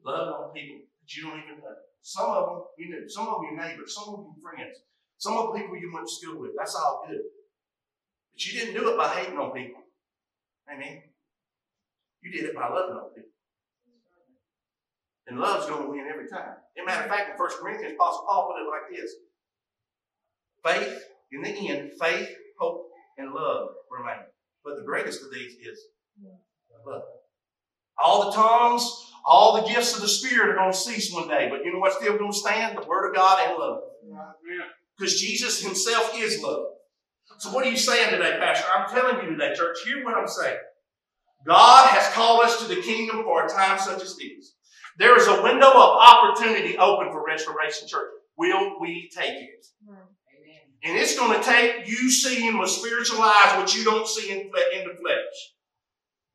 [0.05, 1.75] Love on people that you don't even know.
[2.01, 4.77] Some of them you knew, some of them your neighbors, some of them your friends,
[5.17, 6.51] some of them people you went to school with.
[6.58, 7.21] That's all good.
[8.34, 9.81] But you didn't do it by hating on people.
[10.71, 11.01] Amen.
[12.21, 13.34] You did it by loving on people.
[15.27, 16.53] And love's going to win every time.
[16.77, 19.11] As a matter of fact, in 1 Corinthians, Apostle Paul put it like this.
[20.63, 24.23] Faith, in the end, faith, hope, and love remain.
[24.63, 25.79] But the greatest of these is
[26.85, 27.01] love.
[27.97, 31.47] All the tongues, all the gifts of the Spirit are going to cease one day.
[31.49, 32.77] But you know what's still going to stand?
[32.77, 33.79] The Word of God and love.
[34.97, 36.65] Because Jesus Himself is love.
[37.39, 38.67] So what are you saying today, Pastor?
[38.75, 40.57] I'm telling you today, church, hear what I'm saying.
[41.45, 44.55] God has called us to the kingdom for a time such as this.
[44.97, 48.12] There is a window of opportunity open for Restoration Church.
[48.38, 49.65] Will we take it?
[49.88, 50.03] Amen.
[50.84, 54.39] And it's going to take you seeing with spiritual eyes what you don't see in,
[54.39, 55.36] in the flesh.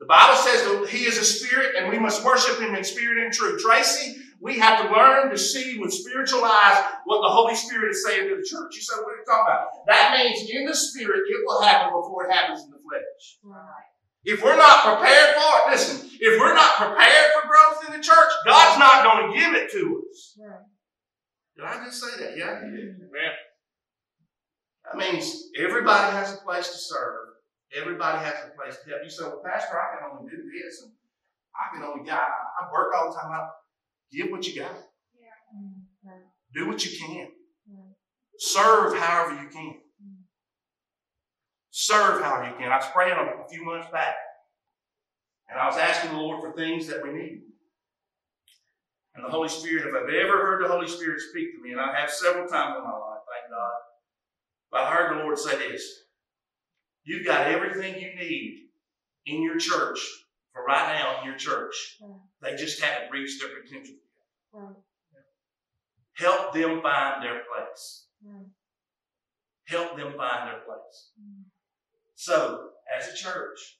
[0.00, 3.22] The Bible says that He is a spirit and we must worship Him in spirit
[3.22, 3.62] and truth.
[3.62, 8.04] Tracy, we have to learn to see with spiritual eyes what the Holy Spirit is
[8.04, 8.74] saying to the church.
[8.74, 9.86] You said, what are you talking about?
[9.86, 13.38] That means in the spirit it will happen before it happens in the flesh.
[13.44, 13.84] Right.
[14.24, 18.02] If we're not prepared for it, listen, if we're not prepared for growth in the
[18.04, 20.36] church, God's not going to give it to us.
[21.56, 22.36] Did I just say that?
[22.36, 22.96] Yeah, I did.
[24.84, 27.28] That means everybody has a place to serve.
[27.76, 29.02] Everybody has a place to help.
[29.04, 30.92] You say, well, Pastor, I can only do this, and
[31.54, 33.30] I can only, God, I work all the time.
[33.30, 33.48] I,
[34.12, 34.72] give what you got.
[34.72, 36.10] Mm-hmm.
[36.54, 37.28] Do what you can.
[37.70, 37.90] Mm-hmm.
[38.38, 39.74] Serve however you can.
[41.70, 42.72] Serve however you can.
[42.72, 44.14] I was praying a few months back,
[45.48, 47.42] and I was asking the Lord for things that we need.
[49.14, 51.80] And the Holy Spirit, if I've ever heard the Holy Spirit speak to me, and
[51.80, 53.72] I have several times in my life, thank God,
[54.70, 55.84] but I heard the Lord say this
[57.04, 58.68] You've got everything you need
[59.26, 59.98] in your church
[60.52, 61.98] for right now in your church.
[62.42, 64.62] They just haven't reached their potential yet.
[66.16, 68.06] Help them find their place.
[69.66, 71.10] Help them find their place.
[71.20, 71.44] Mm.
[72.20, 73.78] So, as a church,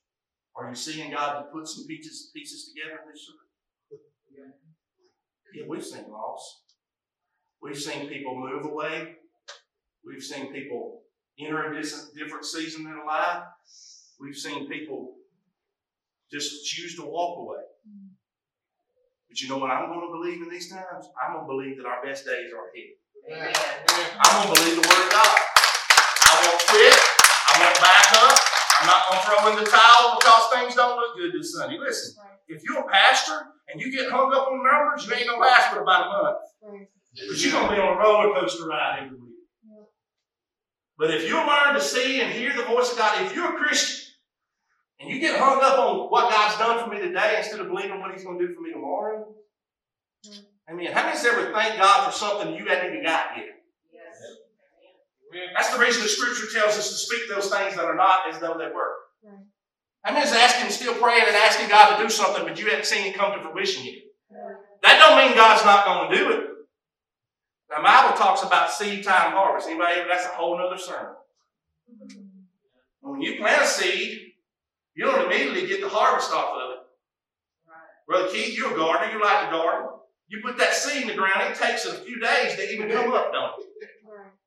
[0.56, 4.00] are you seeing God to put some pieces, pieces together in this church?
[5.54, 6.62] Yeah, we've seen loss.
[7.60, 9.16] We've seen people move away.
[10.06, 11.02] We've seen people
[11.38, 11.82] enter a
[12.16, 13.42] different season in life.
[14.18, 15.16] We've seen people
[16.32, 17.64] just choose to walk away.
[19.28, 21.10] But you know what I'm going to believe in these times?
[21.22, 23.52] I'm going to believe that our best days are ahead.
[23.52, 23.54] Amen.
[24.18, 25.36] I'm going to believe the Word of God.
[26.24, 27.29] I won't quit.
[27.60, 28.38] Won't back up.
[28.80, 31.76] I'm not going to throw in the towel because things don't look good this Sunday.
[31.78, 32.16] Listen,
[32.48, 35.46] if you're a pastor and you get hung up on numbers, you ain't going to
[35.46, 36.86] last but about a month.
[37.28, 39.30] But you're going to be on a roller coaster ride every week.
[40.96, 43.58] But if you learn to see and hear the voice of God, if you're a
[43.58, 44.14] Christian
[44.98, 48.00] and you get hung up on what God's done for me today instead of believing
[48.00, 49.26] what He's going to do for me tomorrow,
[50.26, 50.40] mm.
[50.68, 53.59] I mean, how many ever thank God for something you haven't even got yet?
[55.54, 58.40] That's the reason the Scripture tells us to speak those things that are not as
[58.40, 58.96] though they were.
[60.04, 63.06] Of us asking, still praying and asking God to do something, but you haven't seen
[63.06, 63.94] it come to fruition yet?
[64.82, 66.46] That don't mean God's not going to do it.
[67.68, 69.68] The Bible talks about seed time harvest.
[69.68, 70.00] Anybody?
[70.08, 71.14] That's a whole other sermon.
[71.92, 73.10] Mm-hmm.
[73.10, 74.32] When you plant a seed,
[74.94, 76.76] you don't immediately get the harvest off of it.
[78.08, 79.12] Brother Keith, you're a gardener.
[79.12, 79.90] You like to garden.
[80.28, 81.42] You put that seed in the ground.
[81.42, 83.88] It takes a few days to even come up, don't it?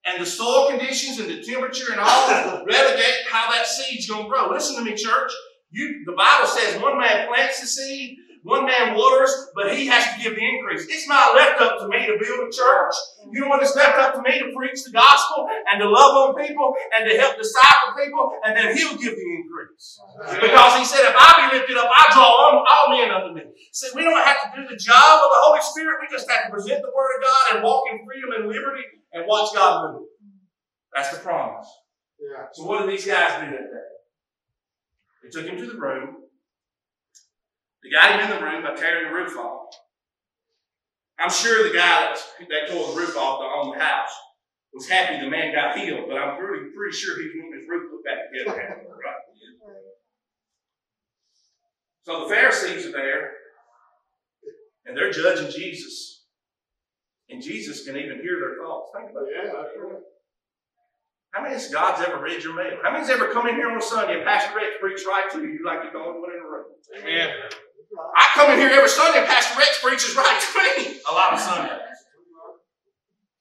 [0.05, 4.29] And the soil conditions and the temperature and all relegate how that seed's going to
[4.29, 4.49] grow.
[4.51, 5.31] Listen to me, church.
[5.71, 10.03] You, the Bible says one man plants the seed, one man waters, but he has
[10.11, 10.83] to give the increase.
[10.91, 12.95] It's not left up to me to build a church.
[13.31, 13.63] You know what?
[13.63, 17.09] It's left up to me to preach the gospel and to love on people and
[17.09, 19.99] to help disciple people, and then he'll give the increase.
[20.43, 23.47] Because he said, if I be lifted up, I draw all, all men unto me.
[23.71, 26.03] See, we don't have to do the job of the Holy Spirit.
[26.03, 28.83] We just have to present the Word of God and walk in freedom and liberty
[29.13, 30.07] and watch God move.
[30.93, 31.67] That's the promise.
[32.19, 32.45] Yeah.
[32.51, 33.87] So what did these guys do that day?
[35.23, 36.22] They took him to the room.
[37.83, 39.75] They got him in the room by tearing the roof off.
[41.19, 42.19] I'm sure the guy that,
[42.49, 44.11] that tore the roof off the, on the house
[44.73, 47.91] was happy the man got healed, but I'm pretty, pretty sure he's wanting his roof
[47.91, 48.57] put back together.
[48.57, 49.15] Right?
[52.05, 53.31] So the Pharisees are there,
[54.85, 56.25] and they're judging Jesus.
[57.29, 58.91] And Jesus can even hear their thoughts.
[58.93, 59.23] Think about.
[59.33, 59.99] Yeah, right.
[61.31, 62.77] How many has God's ever read your mail?
[62.83, 65.39] How many's ever come in here on a Sunday and Pastor Rex preached right to
[65.39, 66.65] you like the only one in the room?
[66.99, 67.29] Amen.
[68.15, 70.49] I come in here every Sunday and Pastor Rex preaches right to
[70.81, 71.79] me a lot of Sundays.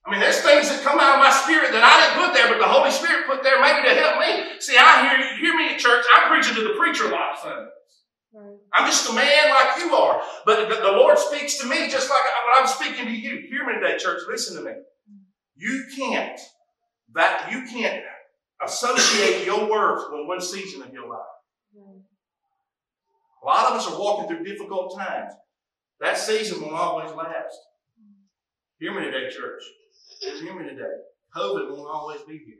[0.05, 2.51] I mean, there's things that come out of my spirit that I didn't put there,
[2.51, 4.59] but the Holy Spirit put there maybe to help me.
[4.59, 6.05] See, I hear you hear me at church.
[6.14, 7.70] I'm preaching to the preacher a lot of Sundays.
[8.74, 10.20] I'm just a man like you are.
[10.45, 12.22] But the, the Lord speaks to me just like
[12.59, 13.47] I'm speaking to you.
[13.49, 14.22] Hear me today, church.
[14.28, 14.72] Listen to me.
[15.55, 16.40] You can't
[17.14, 18.03] that you can't
[18.64, 21.20] associate your worth with one season of your life.
[23.43, 25.32] A lot of us are walking through difficult times.
[26.01, 27.59] That season won't always last.
[28.78, 29.62] Hear me today, church.
[30.20, 30.90] Hear me today.
[31.36, 32.57] COVID won't always be here.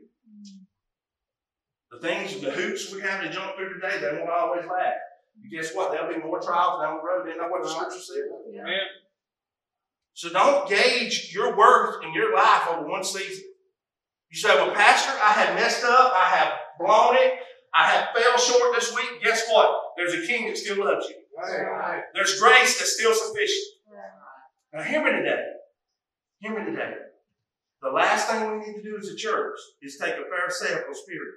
[1.91, 4.97] The things, the hoops we have to jump through today, they won't always last.
[5.41, 5.91] And guess what?
[5.91, 7.27] There'll be more trials down the road.
[7.27, 8.23] Isn't that what the scripture said?
[8.59, 8.79] Amen.
[10.13, 13.45] So don't gauge your worth in your life over one season.
[14.29, 16.13] You say, well, Pastor, I have messed up.
[16.15, 17.33] I have blown it.
[17.75, 19.23] I have fell short this week.
[19.23, 19.82] Guess what?
[19.97, 21.15] There's a king that still loves you.
[21.37, 22.03] Right.
[22.13, 23.67] There's grace that's still sufficient.
[24.73, 25.43] Now, hear me today.
[26.39, 26.93] Hear me today.
[27.81, 31.35] The last thing we need to do as a church is take a Pharisaical spirit.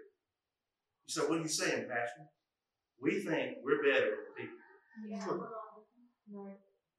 [1.07, 2.29] You say, what are you saying, Pastor?
[3.03, 4.59] We think we're better than people.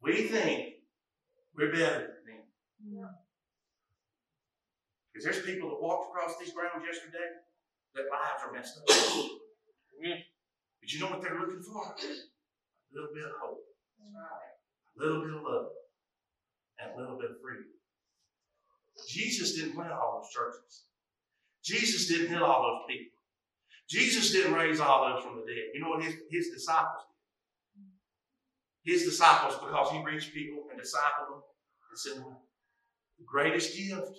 [0.01, 0.75] We think
[1.55, 2.37] we're better than
[2.93, 3.09] them.
[5.11, 7.29] Because there's people that walked across these grounds yesterday
[7.95, 8.83] that lives are messed up.
[10.81, 11.83] But you know what they're looking for?
[11.83, 13.63] A little bit of hope,
[13.99, 15.67] a little bit of love,
[16.79, 17.65] and a little bit of freedom.
[19.09, 20.85] Jesus didn't plant all those churches.
[21.63, 23.17] Jesus didn't heal all those people.
[23.89, 25.71] Jesus didn't raise all those from the dead.
[25.73, 27.03] You know what his, his disciples
[28.85, 28.93] did?
[28.93, 31.41] His disciples, because he reached people and discipled them
[31.89, 32.23] and said,
[33.17, 34.11] the greatest gift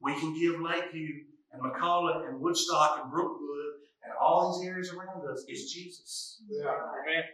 [0.00, 3.59] we can give Lakeview and McCullough and Woodstock and Brookwood
[4.04, 6.42] and all these areas around us is Jesus.
[6.48, 6.68] Yeah.
[6.68, 7.24] Amen.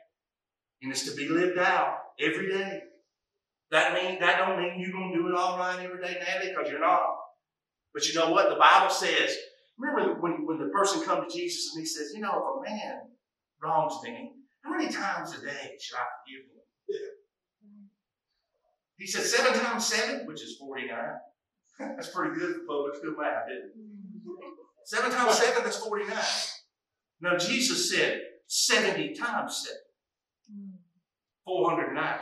[0.83, 2.81] And it's to be lived out every day.
[3.71, 6.71] That mean that don't mean you're gonna do it all right every day, Natalie, because
[6.71, 7.17] you're not.
[7.93, 8.51] But you know what?
[8.51, 9.35] The Bible says,
[9.79, 12.71] remember when, when the person comes to Jesus and he says, you know, if a
[12.71, 13.01] man
[13.62, 16.57] wrongs me, how many times a day should I forgive him?
[18.99, 20.97] He said seven times seven, which is 49.
[21.79, 23.79] That's pretty good for public school math, isn't it?
[23.79, 24.57] Mm-hmm.
[24.85, 26.17] Seven times seven, that's 49.
[27.21, 30.79] Now Jesus said 70 times seven.
[31.45, 32.19] 409.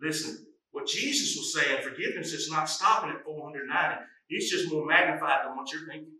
[0.00, 4.04] Listen, what Jesus was saying, forgiveness is not stopping at 490.
[4.28, 6.12] It's just more magnified than what you're thinking.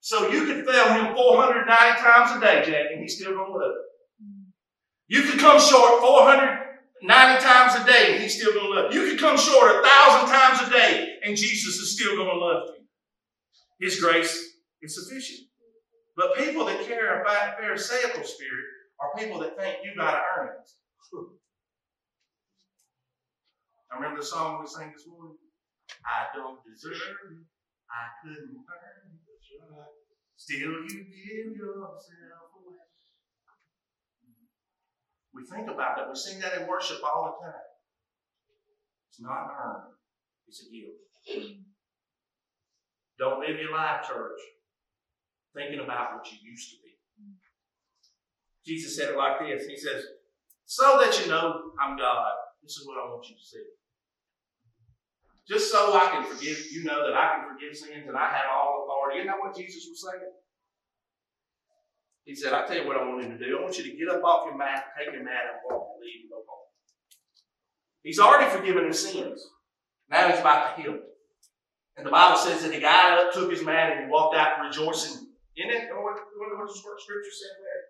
[0.00, 3.58] So you could fail him 490 times a day, Jack, and he's still going to
[3.58, 3.72] love
[5.08, 5.20] you.
[5.20, 9.02] You could come short 490 times a day, and he's still going to love you.
[9.02, 12.36] You could come short a thousand times a day, and Jesus is still going to
[12.36, 13.86] love you.
[13.86, 15.48] His grace is sufficient.
[16.18, 18.66] But people that care about a Pharisaical spirit
[18.98, 20.68] are people that think you got to earn it.
[23.92, 25.38] I remember the song we sang this morning.
[26.02, 27.38] I don't deserve it.
[27.86, 29.22] I couldn't earn it.
[30.34, 32.82] Still, you give yourself away.
[35.32, 36.08] We think about that.
[36.08, 37.62] We sing that in worship all the time.
[39.08, 39.94] It's not earned.
[40.48, 41.62] It's a gift.
[43.18, 44.38] Don't live your life, church,
[45.54, 46.88] thinking about what you used to be.
[48.64, 49.66] Jesus said it like this.
[49.66, 50.04] He says,
[50.66, 52.32] So that you know I'm God,
[52.62, 53.64] this is what I want you to see.
[55.48, 58.52] Just so I can forgive, you know that I can forgive sins and I have
[58.52, 59.20] all authority.
[59.20, 60.32] Isn't that what Jesus was saying?
[62.26, 63.58] He said, I tell you what I want you to do.
[63.58, 66.04] I want you to get up off your mat, take your mat, and walk and
[66.04, 66.68] leave and go home.
[68.02, 69.48] He's already forgiven his sins.
[70.10, 70.98] Now he's about to heal.
[71.96, 74.60] And the Bible says that he got up, took his mat, and he walked out
[74.62, 75.27] rejoicing.
[75.58, 75.88] Isn't it?
[75.90, 77.82] What, what, what does scripture say there?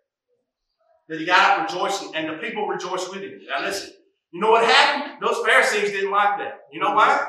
[1.09, 3.41] That he got up rejoicing, and the people rejoiced with him.
[3.49, 3.93] Now listen,
[4.33, 5.21] you know what happened?
[5.21, 6.61] Those Pharisees didn't like that.
[6.73, 7.27] You know why?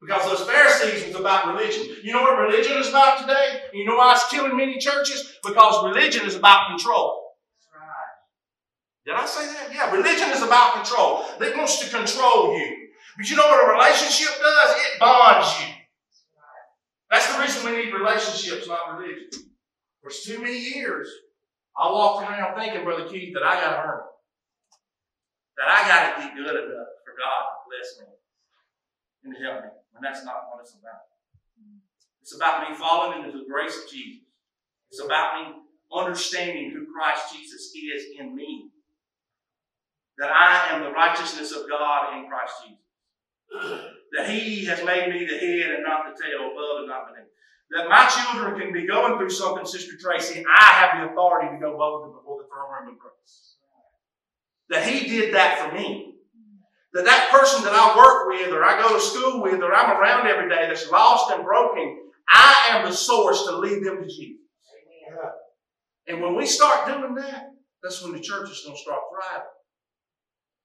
[0.00, 1.96] Because those Pharisees was about religion.
[2.02, 3.62] You know what religion is about today?
[3.72, 5.38] You know why it's killing many churches?
[5.42, 7.20] Because religion is about control.
[9.06, 9.68] Did I say that?
[9.72, 11.24] Yeah, religion is about control.
[11.40, 12.88] It wants to control you.
[13.16, 14.70] But you know what a relationship does?
[14.76, 15.83] It bonds you.
[17.14, 19.30] That's the reason we need relationships, not religion.
[20.02, 21.08] For too many years,
[21.78, 24.06] I walked around thinking, Brother Keith, that I got to earn it.
[25.56, 28.14] That I got to be good enough for God to bless me.
[29.22, 29.70] and to help me.
[29.94, 31.06] And that's not what it's about.
[32.20, 34.24] It's about me falling into the grace of Jesus.
[34.90, 35.54] It's about me
[35.94, 38.70] understanding who Christ Jesus is in me.
[40.18, 43.84] That I am the righteousness of God in Christ Jesus.
[44.16, 47.30] That He has made me the head and not the tail, above and not beneath.
[47.70, 51.60] That my children can be going through something, Sister Tracy, I have the authority to
[51.60, 53.56] go boldly before the throne room of grace.
[54.70, 56.14] That He did that for me.
[56.92, 60.00] That that person that I work with, or I go to school with, or I'm
[60.00, 61.98] around every day that's lost and broken,
[62.28, 64.38] I am the source to lead them to Jesus.
[65.10, 65.30] Amen.
[66.06, 67.50] And when we start doing that,
[67.82, 69.48] that's when the church is going to start thriving.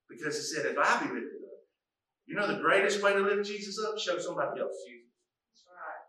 [0.07, 1.38] Because it said, if I be up, you
[2.39, 3.99] know the greatest way to lift Jesus up?
[3.99, 5.11] Show somebody else Jesus.
[5.51, 6.03] That's right.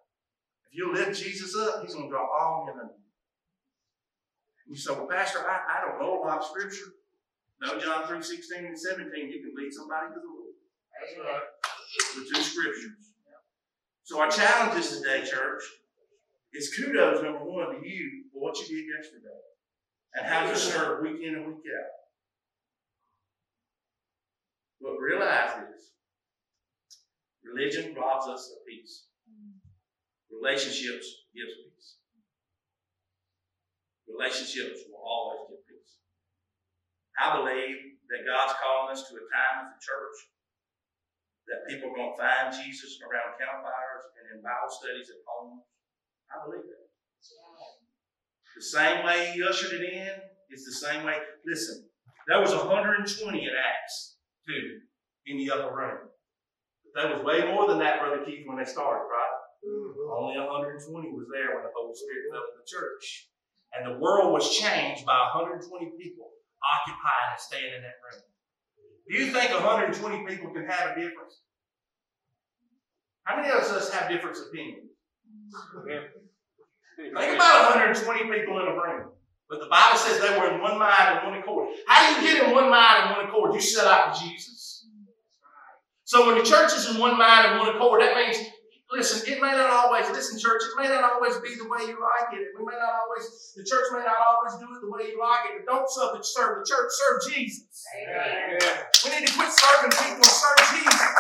[0.71, 3.01] If you lift Jesus up, he's going to draw all men unto you.
[4.71, 6.95] You say, well, Pastor, I, I don't know a lot of scripture.
[7.61, 10.55] No, John 3, 16 and 17, you can lead somebody to the Lord.
[10.95, 11.27] That's Amen.
[11.27, 11.43] Right.
[12.15, 13.11] The two scriptures.
[14.05, 15.63] So our challenges today, church,
[16.53, 19.39] is kudos, number one, to you for what you did yesterday.
[20.15, 21.91] And how you serve week in and week out.
[24.81, 25.91] But realize this.
[27.45, 29.09] Religion robs us of peace.
[29.25, 29.57] Mm.
[30.31, 32.01] Relationships gives peace.
[34.07, 36.01] Relationships will always give peace.
[37.17, 40.17] I believe that God's calling us to a time as a church
[41.51, 45.63] that people are going to find Jesus around campfires and in Bible studies at home.
[46.31, 46.87] I believe that.
[48.57, 50.15] The same way he ushered it in
[50.51, 51.17] is the same way.
[51.47, 51.89] Listen,
[52.29, 54.17] there was 120 in Acts
[54.47, 56.10] 2 in the upper room.
[56.95, 59.35] There was way more than that, Brother Keith, when they started, right?
[59.63, 60.11] Mm-hmm.
[60.11, 60.83] Only 120
[61.13, 63.31] was there when the Holy Spirit fell in the church.
[63.71, 68.27] And the world was changed by 120 people occupying and staying in that room.
[69.07, 71.43] Do you think 120 people can have a difference?
[73.25, 74.91] How many of us have different opinions?
[76.99, 79.13] Think about 120 people in a room.
[79.49, 81.69] But the Bible says they were in one mind and one accord.
[81.87, 83.55] How do you get in one mind and one accord?
[83.55, 84.70] You sell out to Jesus.
[86.11, 88.35] So when the church is in one mind and one accord, that means,
[88.91, 91.95] listen, it may not always, listen, church, it may not always be the way you
[92.03, 92.51] like it.
[92.59, 95.55] We may not always, the church may not always do it the way you like
[95.55, 97.63] it, but don't serve the, serve the church, serve Jesus.
[97.95, 98.59] Amen.
[98.59, 101.15] We need to quit serving people and serve Jesus.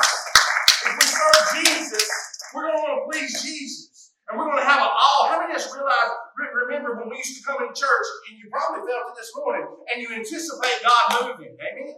[0.83, 2.07] If we serve Jesus,
[2.51, 4.11] we're going to want to please Jesus.
[4.27, 5.23] And we're going to have an all.
[5.23, 8.35] Oh, how many of us realize, remember when we used to come in church, and
[8.35, 11.55] you probably felt it this morning, and you anticipate God moving?
[11.55, 11.95] Amen?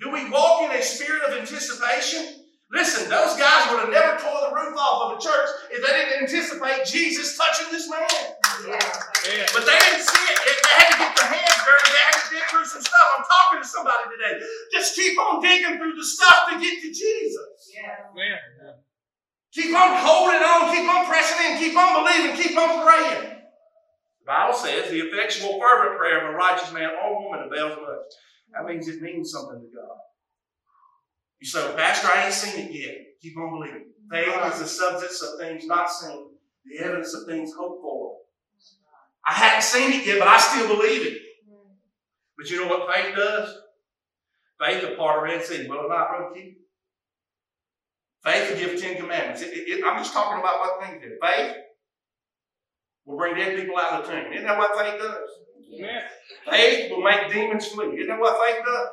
[0.00, 2.40] Do we walk in a spirit of anticipation?
[2.72, 5.92] Listen, those guys would have never tore the roof off of a church if they
[5.92, 8.06] didn't anticipate Jesus touching this man.
[8.64, 9.44] Yeah.
[9.52, 10.38] But they didn't see it.
[10.46, 11.88] They they had to get their hands dirty.
[11.90, 13.06] They had to dig through some stuff.
[13.18, 14.40] I'm talking to somebody today.
[14.72, 17.74] Just keep on digging through the stuff to get to Jesus.
[17.74, 18.40] Yeah.
[19.52, 20.70] Keep on holding on.
[20.70, 21.58] Keep on pressing in.
[21.58, 22.38] Keep on believing.
[22.38, 23.34] Keep on praying.
[24.22, 28.14] The Bible says the effectual, fervent prayer of a righteous man or woman avails much.
[28.52, 29.96] That means it means something to God.
[31.38, 32.96] You say, Pastor, I ain't seen it yet.
[33.22, 33.86] Keep on believing.
[34.10, 36.30] Faith is the substance of things not seen,
[36.64, 38.18] the evidence of things hoped for.
[39.26, 41.22] I hadn't seen it yet, but I still believe it.
[42.36, 43.54] But you know what faith does?
[44.58, 45.66] Faith, a part of Red Sea.
[45.68, 46.56] Well, not, Brother Keith.
[48.22, 49.42] Faith will give Ten Commandments.
[49.42, 51.18] It- it- it- I'm just talking about what things do.
[51.22, 51.56] Faith
[53.04, 54.32] will bring dead people out of the tomb.
[54.32, 55.39] Isn't that what faith does?
[56.50, 57.94] Faith will make demons flee.
[57.94, 58.88] Isn't that what faith does?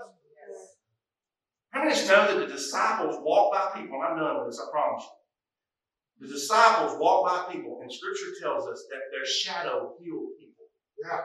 [1.71, 4.01] How many of us know that the disciples walked by people?
[4.01, 6.27] And I'm done with this, I promise you.
[6.27, 10.65] The disciples walked by people, and Scripture tells us that their shadow healed people.
[11.03, 11.21] Yeah.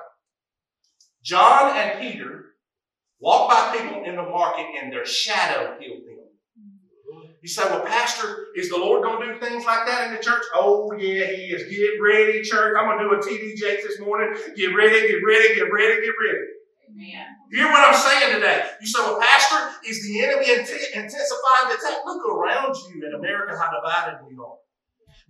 [1.23, 2.57] John and Peter
[3.21, 6.22] walked by people in the market, and their shadow healed them.
[7.43, 10.23] You say, well, Pastor, is the Lord going to do things like that in the
[10.23, 10.45] church?
[10.55, 11.67] Oh, yeah, He is.
[11.69, 12.77] Get ready, church.
[12.79, 14.31] I'm going to do a TD Jakes this morning.
[14.55, 16.47] Get ready, get ready, get ready, get ready.
[16.87, 17.27] Amen.
[17.51, 18.63] Hear what I'm saying today.
[18.81, 22.07] You say, well, Pastor, is the enemy intensifying the attack?
[22.07, 24.63] Look around you in America, how divided we are.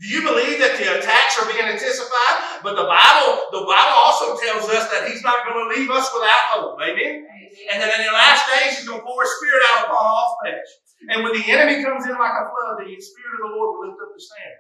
[0.00, 2.36] Do you believe that the attacks are being intensified?
[2.64, 6.08] But the Bible, the Bible also tells us that He's not going to leave us
[6.14, 6.80] without hope.
[6.80, 7.26] Amen?
[7.72, 10.38] And that in the last days He's going to pour His Spirit out upon all
[10.42, 10.68] flesh.
[11.10, 13.90] And when the enemy comes in like a flood, the Spirit of the Lord will
[13.90, 14.58] lift up the stand.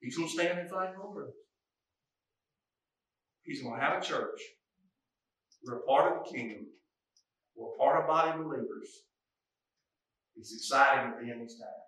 [0.00, 1.34] He's going to stand and fight over us.
[3.42, 4.40] He's going to have a church.
[5.64, 6.66] We're a part of the kingdom.
[7.56, 8.90] We're a part of body believers.
[10.36, 11.85] It's exciting to be in these times.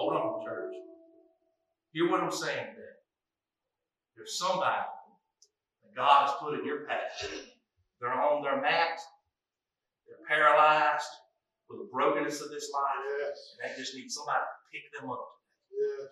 [0.00, 0.72] Hold on, church.
[1.92, 2.96] Hear what I'm saying today.
[4.16, 4.88] There's somebody
[5.84, 7.20] that God has put in your path.
[8.00, 8.96] They're on their mat.
[10.08, 11.04] They're paralyzed
[11.68, 13.56] with the brokenness of this life, Yes.
[13.60, 15.28] and they just need somebody to pick them up.
[15.70, 16.08] Yes.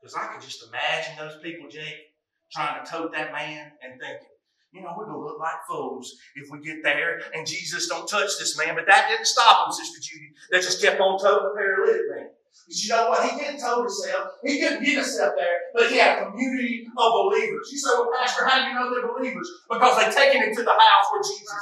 [0.00, 2.14] Because I can just imagine those people, Jake,
[2.52, 4.28] trying to tote that man and thinking,
[4.72, 8.06] you know, we're going to look like fools if we get there and Jesus don't
[8.08, 8.74] touch this man.
[8.76, 10.30] But that didn't stop him, Sister Judy.
[10.50, 12.30] They just kept on toting the paralytic man.
[12.66, 13.22] Because you know what?
[13.26, 14.38] He didn't tote himself.
[14.44, 17.70] He couldn't get himself there, but he had a community of believers.
[17.70, 19.48] You say, well, Pastor, how do you know they're believers?
[19.70, 21.58] Because they taken him to the house where Jesus is.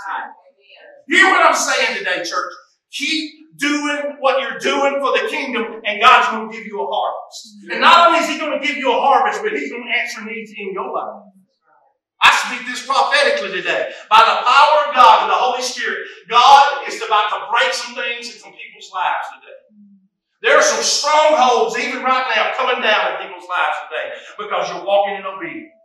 [1.09, 2.53] Hear what I'm saying today, church.
[2.93, 6.87] Keep doing what you're doing for the kingdom, and God's going to give you a
[6.87, 7.73] harvest.
[7.73, 9.99] And not only is He going to give you a harvest, but He's going to
[9.99, 11.29] answer needs in your life.
[12.23, 13.95] I speak this prophetically today.
[14.11, 17.95] By the power of God and the Holy Spirit, God is about to break some
[17.95, 19.59] things in some people's lives today.
[20.43, 24.07] There are some strongholds, even right now, coming down in people's lives today
[24.39, 25.78] because you're walking in obedience.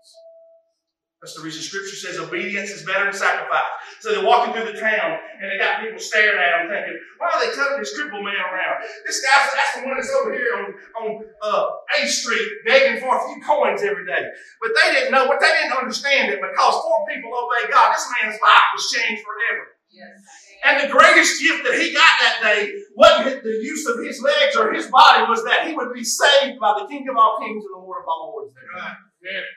[1.24, 3.72] That's the reason Scripture says obedience is better than sacrifice.
[4.04, 7.32] So they're walking through the town and they got people staring at them thinking, why
[7.32, 8.84] are they tugging this crippled man around?
[9.08, 11.08] This guy's that's the one that's over here on, on
[11.40, 11.64] uh,
[11.96, 14.20] A Street begging for a few coins every day.
[14.60, 17.96] But they didn't know, but they didn't understand it because four people obey God.
[17.96, 19.80] This man's life was changed forever.
[19.96, 20.20] Yes.
[20.68, 22.68] And the greatest gift that he got that day
[23.00, 26.60] wasn't the use of his legs or his body, was that he would be saved
[26.60, 28.52] by the King of all kings and the Lord of all lords.
[28.76, 28.92] Right.
[29.24, 29.48] Yeah.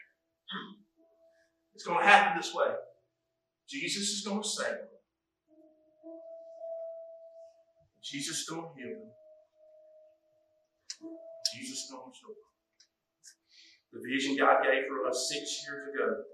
[1.77, 2.73] It's going to happen this way.
[3.69, 4.97] Jesus is going to save him.
[8.03, 9.13] Jesus is going to heal him.
[11.53, 12.49] Jesus is going to restore him.
[13.93, 16.25] The vision God gave for us six years ago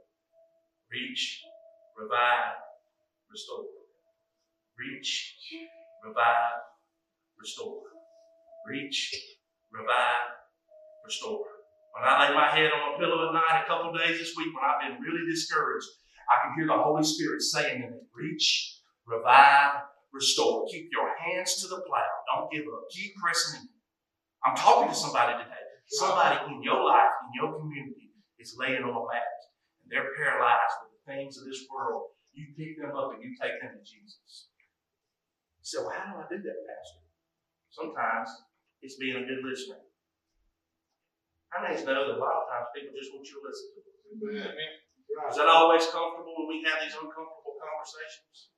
[0.93, 1.43] reach,
[1.99, 2.63] revive,
[3.29, 3.67] restore.
[4.79, 5.35] Reach,
[6.07, 6.63] revive,
[7.37, 7.83] restore.
[8.69, 9.13] Reach,
[9.73, 10.39] revive,
[11.05, 11.62] restore.
[11.93, 14.49] When I lay my head on a pillow at night a couple days this week,
[14.57, 15.87] when I've been really discouraged,
[16.25, 20.65] I can hear the Holy Spirit saying to me, reach, revive, restore.
[20.73, 22.13] Keep your hands to the plow.
[22.33, 22.89] Don't give up.
[22.91, 23.69] Keep pressing in.
[24.45, 25.65] I'm talking to somebody today.
[25.87, 29.41] Somebody in your life, in your community, is laying on a mat
[29.85, 32.17] and they're paralyzed with the things of this world.
[32.33, 34.49] You pick them up and you take them to Jesus.
[35.61, 37.05] Say, well, how do I do that, Pastor?
[37.71, 38.29] Sometimes
[38.81, 39.85] it's being a good listener.
[41.53, 43.45] How many of us know that a lot of times people just want you to
[43.45, 44.41] listen to them?
[44.41, 44.73] Amen.
[45.29, 48.57] Is that always comfortable when we have these uncomfortable conversations?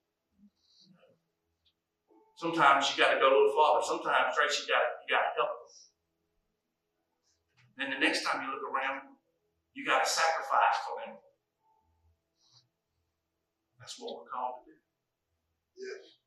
[2.39, 3.83] Sometimes you got to go a little farther.
[3.83, 5.75] Sometimes, Tracy, you got you got to help them.
[7.75, 9.19] Then the next time you look around,
[9.75, 11.19] you got to sacrifice for them.
[13.83, 14.79] That's what we're called to do.
[15.83, 16.23] Yes.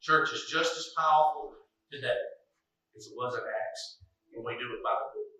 [0.00, 1.52] Church is just as powerful
[1.92, 2.24] today
[2.96, 4.00] as it was in Acts
[4.32, 5.30] when we do it by the book.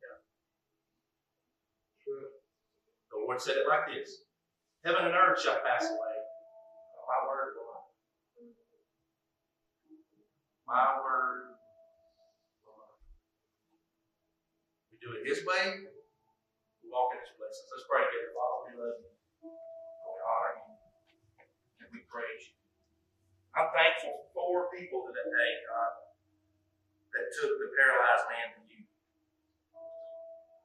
[0.00, 0.18] Yeah.
[2.00, 2.26] Sure.
[3.12, 4.24] The Lord said it like this
[4.84, 6.16] Heaven and earth shall pass away.
[6.96, 7.86] but My word will not.
[10.66, 11.54] My word
[12.64, 12.96] will not.
[14.90, 15.86] We do it His way,
[16.82, 17.68] we walk in His blessings.
[17.70, 18.60] Let's pray together, Father.
[18.66, 19.10] We love you.
[19.52, 20.74] We honor you.
[21.84, 22.56] And we praise you.
[23.52, 26.01] I'm thankful for people today, God,
[27.12, 28.72] that took the paralyzed man to you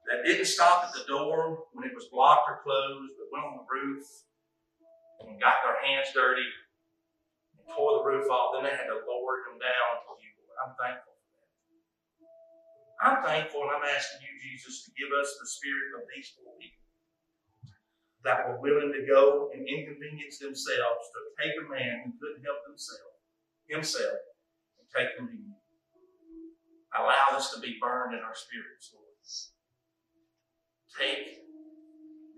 [0.08, 3.60] that didn't stop at the door when it was blocked or closed, but went on
[3.60, 4.04] the roof
[5.20, 6.48] and got their hands dirty
[7.52, 8.56] and tore the roof off.
[8.56, 10.32] Then they had to lower them down to you.
[10.64, 11.52] I'm thankful for that.
[13.04, 16.56] I'm thankful and I'm asking you, Jesus, to give us the spirit of these four
[16.56, 16.88] people
[18.24, 22.64] that were willing to go and inconvenience themselves to take a man who couldn't help
[22.64, 23.12] himself,
[23.68, 24.18] himself,
[24.80, 25.57] and take him to you.
[26.98, 29.08] Allow this to be burned in our spirits, Lord.
[30.98, 31.46] Take them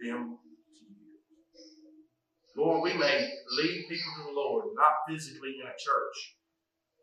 [0.01, 0.39] to you.
[2.57, 6.17] Lord, we may lead people to the Lord, not physically in a church,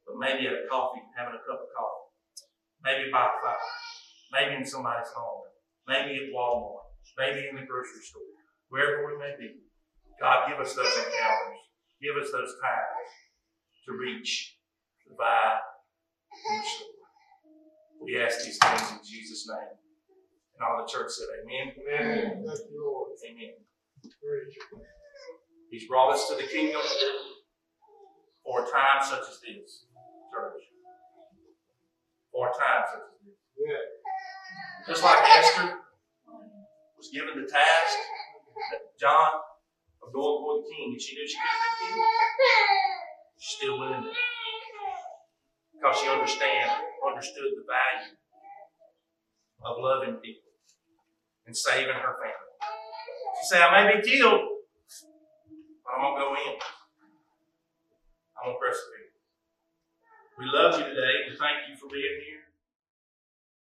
[0.05, 2.07] but maybe at a coffee, having a cup of coffee.
[2.83, 3.57] Maybe by the fire.
[4.31, 5.49] Maybe in somebody's home.
[5.87, 6.93] Maybe at Walmart.
[7.17, 8.21] Maybe in the grocery store.
[8.69, 9.65] Wherever we may be.
[10.21, 11.63] God, give us those encounters.
[12.01, 13.09] Give us those times
[13.85, 14.57] to reach,
[15.09, 15.65] revive,
[16.29, 16.96] and restore.
[18.07, 19.75] We ask these things in Jesus' name.
[20.55, 21.75] And all the church said, Amen.
[21.75, 22.45] Amen.
[22.47, 23.11] Thank you, Lord.
[23.19, 23.59] Amen.
[25.69, 26.79] He's brought us to the kingdom
[28.45, 29.83] for a time such as this,
[30.31, 30.63] church.
[32.31, 33.35] For a time such as this.
[33.59, 34.87] Yeah.
[34.87, 35.75] Just like Esther
[36.95, 37.97] was given the task,
[38.97, 39.43] John,
[40.01, 42.07] of going before the king, and she knew she could have been killed.
[43.37, 44.11] She's still willing to.
[45.87, 46.67] Because she understand,
[46.99, 48.19] understood the value
[49.63, 50.51] of loving people
[51.47, 52.55] and saving her family.
[53.39, 54.67] She said, I may be killed,
[55.79, 56.59] but I'm gonna go in.
[58.35, 59.15] I'm gonna persevere.
[60.35, 61.31] We love you today.
[61.31, 62.19] We thank you for being